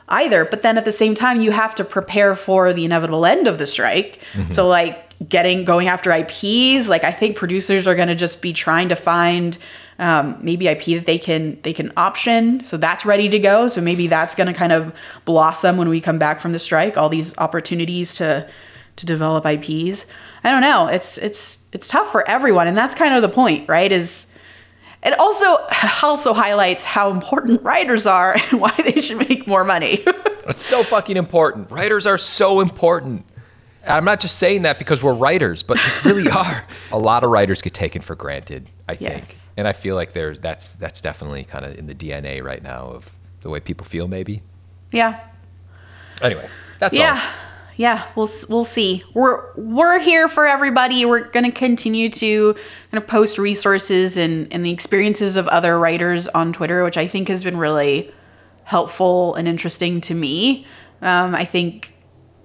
either. 0.09 0.45
But 0.45 0.61
then 0.61 0.77
at 0.77 0.85
the 0.85 0.91
same 0.91 1.15
time, 1.15 1.41
you 1.41 1.51
have 1.51 1.75
to 1.75 1.83
prepare 1.83 2.35
for 2.35 2.73
the 2.73 2.85
inevitable 2.85 3.25
end 3.25 3.47
of 3.47 3.57
the 3.57 3.65
strike. 3.65 4.19
So 4.49 4.67
like 4.67 5.01
getting 5.27 5.65
going 5.65 5.87
after 5.87 6.11
IPs, 6.11 6.87
like 6.87 7.03
I 7.03 7.11
think 7.11 7.37
producers 7.37 7.87
are 7.87 7.95
going 7.95 8.09
to 8.09 8.15
just 8.15 8.41
be 8.41 8.53
trying 8.53 8.89
to 8.89 8.95
find. 8.95 9.57
Um, 9.97 10.37
maybe 10.41 10.67
IP 10.67 10.83
that 10.97 11.05
they 11.05 11.17
can 11.17 11.57
they 11.61 11.71
can 11.71 11.93
option, 11.95 12.61
so 12.61 12.75
that's 12.75 13.05
ready 13.05 13.29
to 13.29 13.39
go. 13.39 13.69
So 13.69 13.79
maybe 13.79 14.07
that's 14.07 14.35
going 14.35 14.47
to 14.47 14.53
kind 14.53 14.73
of 14.73 14.93
blossom 15.23 15.77
when 15.77 15.87
we 15.87 16.01
come 16.01 16.19
back 16.19 16.41
from 16.41 16.51
the 16.51 16.59
strike. 16.59 16.97
All 16.97 17.07
these 17.07 17.33
opportunities 17.37 18.15
to 18.15 18.45
to 18.97 19.05
develop 19.05 19.45
IPs. 19.45 20.05
I 20.43 20.51
don't 20.51 20.61
know. 20.61 20.87
It's 20.87 21.17
it's 21.17 21.65
it's 21.71 21.87
tough 21.87 22.11
for 22.11 22.27
everyone, 22.27 22.67
and 22.67 22.77
that's 22.77 22.93
kind 22.93 23.13
of 23.13 23.21
the 23.21 23.29
point, 23.29 23.69
right? 23.69 23.89
Is 23.89 24.27
it 25.05 25.19
also 25.19 25.59
also 26.03 26.33
highlights 26.33 26.83
how 26.83 27.11
important 27.11 27.61
writers 27.63 28.05
are 28.05 28.35
and 28.51 28.59
why 28.59 28.73
they 28.83 28.99
should 29.01 29.17
make 29.17 29.47
more 29.47 29.63
money. 29.63 30.03
It's 30.47 30.63
so 30.63 30.83
fucking 30.83 31.17
important. 31.17 31.71
Writers 31.71 32.05
are 32.05 32.19
so 32.19 32.59
important. 32.59 33.25
I'm 33.87 34.05
not 34.05 34.19
just 34.19 34.37
saying 34.37 34.61
that 34.61 34.77
because 34.77 35.01
we're 35.01 35.15
writers, 35.15 35.63
but 35.63 35.79
they 36.03 36.11
really 36.11 36.29
are. 36.29 36.63
A 36.91 36.99
lot 36.99 37.23
of 37.23 37.31
writers 37.31 37.63
get 37.63 37.73
taken 37.73 38.03
for 38.03 38.15
granted, 38.15 38.69
I 38.87 38.93
think. 38.93 39.27
Yes. 39.27 39.47
And 39.57 39.67
I 39.67 39.73
feel 39.73 39.95
like 39.95 40.13
there's 40.13 40.39
that's 40.39 40.75
that's 40.75 41.01
definitely 41.01 41.45
kind 41.45 41.65
of 41.65 41.75
in 41.79 41.87
the 41.87 41.95
DNA 41.95 42.43
right 42.43 42.61
now 42.61 42.85
of 42.85 43.09
the 43.41 43.49
way 43.49 43.59
people 43.59 43.87
feel 43.87 44.07
maybe. 44.07 44.43
yeah, 44.91 45.19
Anyway, 46.21 46.47
that's 46.77 46.95
yeah, 46.95 47.13
all. 47.13 47.44
Yeah. 47.77 48.07
We'll 48.15 48.29
we'll 48.47 48.65
see. 48.65 49.03
We're 49.13 49.53
we're 49.55 49.99
here 49.99 50.27
for 50.27 50.45
everybody. 50.45 51.05
We're 51.05 51.29
gonna 51.29 51.51
continue 51.51 52.09
to 52.09 52.53
kind 52.53 53.03
of 53.03 53.07
post 53.07 53.37
resources 53.37 54.17
and 54.17 54.51
and 54.51 54.65
the 54.65 54.71
experiences 54.71 55.37
of 55.37 55.47
other 55.49 55.77
writers 55.77 56.27
on 56.29 56.53
Twitter, 56.53 56.83
which 56.83 56.97
I 56.97 57.07
think 57.07 57.27
has 57.27 57.43
been 57.43 57.57
really 57.57 58.11
helpful 58.63 59.35
and 59.35 59.47
interesting 59.47 60.01
to 60.01 60.13
me. 60.13 60.65
Um, 61.01 61.35
I 61.35 61.45
think 61.45 61.93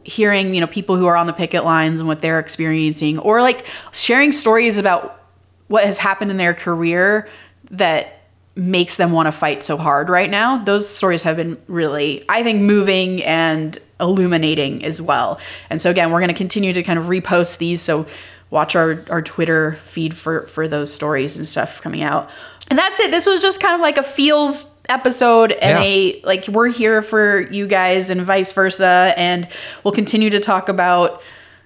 hearing 0.03 0.55
you 0.55 0.61
know 0.61 0.67
people 0.67 0.97
who 0.97 1.07
are 1.07 1.17
on 1.17 1.27
the 1.27 1.33
picket 1.33 1.65
lines 1.65 2.01
and 2.01 2.09
what 2.09 2.21
they're 2.21 2.41
experiencing, 2.41 3.19
or 3.19 3.41
like 3.41 3.67
sharing 3.93 4.33
stories 4.33 4.79
about 4.79 5.23
what 5.69 5.85
has 5.85 5.99
happened 5.99 6.31
in 6.33 6.37
their 6.37 6.55
career 6.55 7.29
that 7.71 8.21
makes 8.57 8.97
them 8.97 9.13
want 9.13 9.27
to 9.27 9.33
fight 9.33 9.63
so 9.63 9.77
hard 9.77 10.09
right 10.09 10.29
now. 10.29 10.63
Those 10.65 10.89
stories 10.89 11.23
have 11.23 11.37
been 11.37 11.57
really, 11.69 12.25
I 12.29 12.43
think, 12.43 12.61
moving 12.61 13.23
and 13.23 13.79
illuminating 14.01 14.85
as 14.85 15.01
well. 15.01 15.39
And 15.69 15.81
so 15.81 15.91
again, 15.91 16.11
we're 16.11 16.21
going 16.21 16.29
to 16.29 16.35
continue 16.35 16.73
to 16.73 16.83
kind 16.83 16.99
of 16.99 17.07
repost 17.07 17.59
these. 17.59 17.83
So 17.83 18.07
watch 18.51 18.75
our, 18.75 19.05
our 19.11 19.23
Twitter 19.23 19.75
feed 19.85 20.15
for, 20.15 20.47
for 20.49 20.67
those 20.67 20.93
stories 20.93 21.37
and 21.37 21.47
stuff 21.47 21.81
coming 21.83 22.03
out. 22.03 22.31
And 22.69 22.79
that's 22.79 22.99
it. 23.01 23.11
This 23.11 23.27
was 23.27 23.43
just 23.43 23.61
kind 23.61 23.75
of 23.75 23.81
like 23.81 23.99
a 23.99 24.03
feels 24.03 24.73
episode 24.89 25.53
and 25.53 25.79
Yeah. 25.79 25.85
a 25.85 26.21
like 26.23 26.49
we're 26.49 26.69
here 26.69 27.01
for 27.03 27.43
you 27.53 27.69
guys 27.69 28.11
and 28.11 28.23
vice 28.23 28.51
versa 28.51 29.13
and 29.17 29.47
we'll 29.85 29.93
continue 29.93 30.31
to 30.31 30.41
talk 30.41 30.69
about 30.69 31.23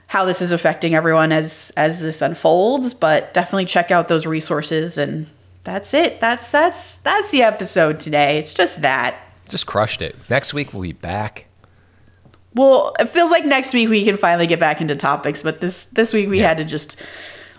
how 0.09 0.27
this 0.27 0.42
is 0.42 0.53
affecting 0.53 0.94
everyone 0.94 1.33
as 1.33 1.73
as 1.77 2.03
this 2.03 2.20
unfolds 2.20 2.92
but 2.92 3.33
definitely 3.33 3.64
check 3.64 3.90
out 3.90 4.09
those 4.09 4.27
resources 4.27 4.99
and 4.99 5.27
that's 5.62 5.94
it 5.94 6.20
that's 6.20 6.51
that's 6.51 6.97
that's 6.99 7.31
the 7.31 7.42
episode 7.42 7.99
today 7.99 8.37
it's 8.37 8.53
just 8.53 8.83
that 8.83 9.14
Just 9.49 9.66
crushed 9.66 10.03
it. 10.03 10.16
Next 10.29 10.53
week 10.53 10.75
we'll 10.75 10.83
be 10.83 10.92
back. 10.92 11.47
Well 12.55 12.95
it 12.99 13.09
feels 13.09 13.31
like 13.31 13.45
next 13.45 13.75
week 13.75 13.88
we 13.88 14.05
can 14.05 14.17
finally 14.17 14.47
get 14.47 14.61
back 14.61 14.81
into 14.81 14.95
topics 14.97 15.43
but 15.43 15.61
this 15.61 15.85
this 15.87 16.12
week 16.12 16.29
we 16.29 16.38
had 16.38 16.57
to 16.57 16.64
just 16.64 17.01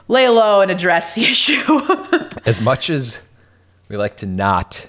lay 0.07 0.29
low 0.29 0.61
and 0.61 0.71
address 0.71 1.15
the 1.15 1.23
issue. 1.25 2.39
As 2.45 2.61
much 2.61 2.89
as 2.89 3.19
we 3.89 3.97
like 3.97 4.17
to 4.17 4.25
not 4.25 4.87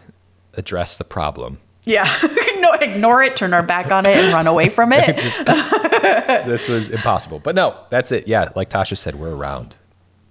address 0.54 0.96
the 0.96 1.04
problem, 1.04 1.58
yeah. 1.84 2.12
No 2.58 2.72
ignore 2.72 3.22
it 3.22 3.36
turn 3.36 3.52
our 3.52 3.62
back 3.62 3.92
on 3.92 4.06
it 4.06 4.16
and 4.16 4.32
run 4.32 4.46
away 4.46 4.70
from 4.70 4.92
it. 4.92 5.16
This 6.46 6.68
was 6.68 6.90
impossible. 6.90 7.38
But 7.38 7.54
no, 7.54 7.76
that's 7.90 8.12
it. 8.12 8.26
Yeah, 8.26 8.48
like 8.56 8.70
Tasha 8.70 8.96
said, 8.96 9.16
we're 9.16 9.34
around. 9.34 9.76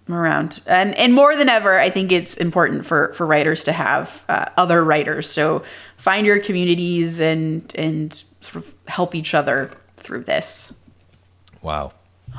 around. 0.10 0.62
And 0.66 0.96
and 0.96 1.14
more 1.14 1.36
than 1.36 1.50
ever 1.50 1.80
i 1.80 1.90
think 1.90 2.12
it's 2.12 2.34
important 2.36 2.86
for 2.86 3.14
for 3.14 3.26
writers 3.26 3.64
to 3.66 3.72
have 3.72 4.24
uh, 4.28 4.46
other 4.58 4.84
writers. 4.84 5.30
So 5.30 5.64
find 5.98 6.26
your 6.26 6.40
communities 6.40 7.20
and 7.20 7.72
and 7.78 8.24
sort 8.46 8.66
of 8.66 8.74
help 8.88 9.16
each 9.16 9.34
other 9.34 9.72
through 9.98 10.24
this 10.24 10.74
Wow. 11.62 11.94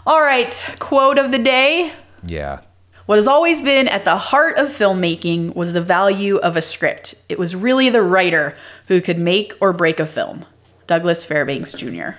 all 0.07 0.21
right 0.21 0.77
quote 0.79 1.19
of 1.19 1.33
the 1.33 1.39
day 1.39 1.93
Yeah. 2.25 2.61
what 3.07 3.17
has 3.19 3.27
always 3.27 3.61
been 3.63 3.89
at 3.89 4.05
the 4.05 4.17
heart 4.17 4.57
of 4.57 4.69
filmmaking 4.69 5.55
was 5.55 5.73
the 5.73 5.81
value 5.83 6.37
of 6.37 6.57
a 6.57 6.63
script 6.63 7.15
it 7.29 7.39
was 7.39 7.55
really 7.57 7.89
the 7.91 8.03
writer 8.03 8.55
who 8.89 9.01
could 9.01 9.19
make 9.19 9.53
or 9.61 9.73
break 9.73 9.99
a 10.01 10.07
film 10.07 10.45
douglas 10.87 11.25
fairbanks 11.25 11.73
jr 11.73 12.11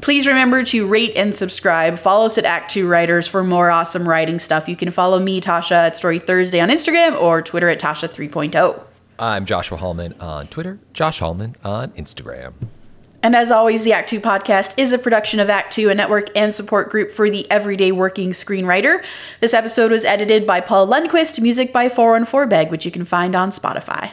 Please 0.00 0.26
remember 0.26 0.64
to 0.64 0.84
rate 0.84 1.12
and 1.14 1.32
subscribe. 1.32 1.96
Follow 2.00 2.26
us 2.26 2.36
at 2.38 2.44
Act 2.44 2.72
Two 2.72 2.88
Writers 2.88 3.28
for 3.28 3.44
more 3.44 3.70
awesome 3.70 4.08
writing 4.08 4.40
stuff. 4.40 4.68
You 4.68 4.74
can 4.74 4.90
follow 4.90 5.20
me, 5.20 5.40
Tasha, 5.40 5.70
at 5.86 5.94
Story 5.94 6.18
Thursday 6.18 6.58
on 6.58 6.70
Instagram 6.70 7.16
or 7.20 7.40
Twitter 7.40 7.68
at 7.68 7.78
Tasha 7.80 8.08
oh. 8.08 8.12
3.0. 8.12 8.82
I'm 9.20 9.46
Joshua 9.46 9.78
Hallman 9.78 10.14
on 10.14 10.48
Twitter, 10.48 10.80
Josh 10.92 11.20
Hallman 11.20 11.54
on 11.62 11.92
Instagram. 11.92 12.54
And 13.26 13.34
as 13.34 13.50
always, 13.50 13.82
the 13.82 13.92
Act 13.92 14.08
Two 14.08 14.20
podcast 14.20 14.72
is 14.76 14.92
a 14.92 14.98
production 14.98 15.40
of 15.40 15.50
Act 15.50 15.72
Two, 15.72 15.90
a 15.90 15.94
network 15.96 16.30
and 16.36 16.54
support 16.54 16.90
group 16.90 17.10
for 17.10 17.28
the 17.28 17.50
everyday 17.50 17.90
working 17.90 18.30
screenwriter. 18.30 19.04
This 19.40 19.52
episode 19.52 19.90
was 19.90 20.04
edited 20.04 20.46
by 20.46 20.60
Paul 20.60 20.86
Lundquist, 20.86 21.40
music 21.40 21.72
by 21.72 21.88
414 21.88 22.48
Beg, 22.48 22.70
which 22.70 22.84
you 22.84 22.92
can 22.92 23.04
find 23.04 23.34
on 23.34 23.50
Spotify. 23.50 24.12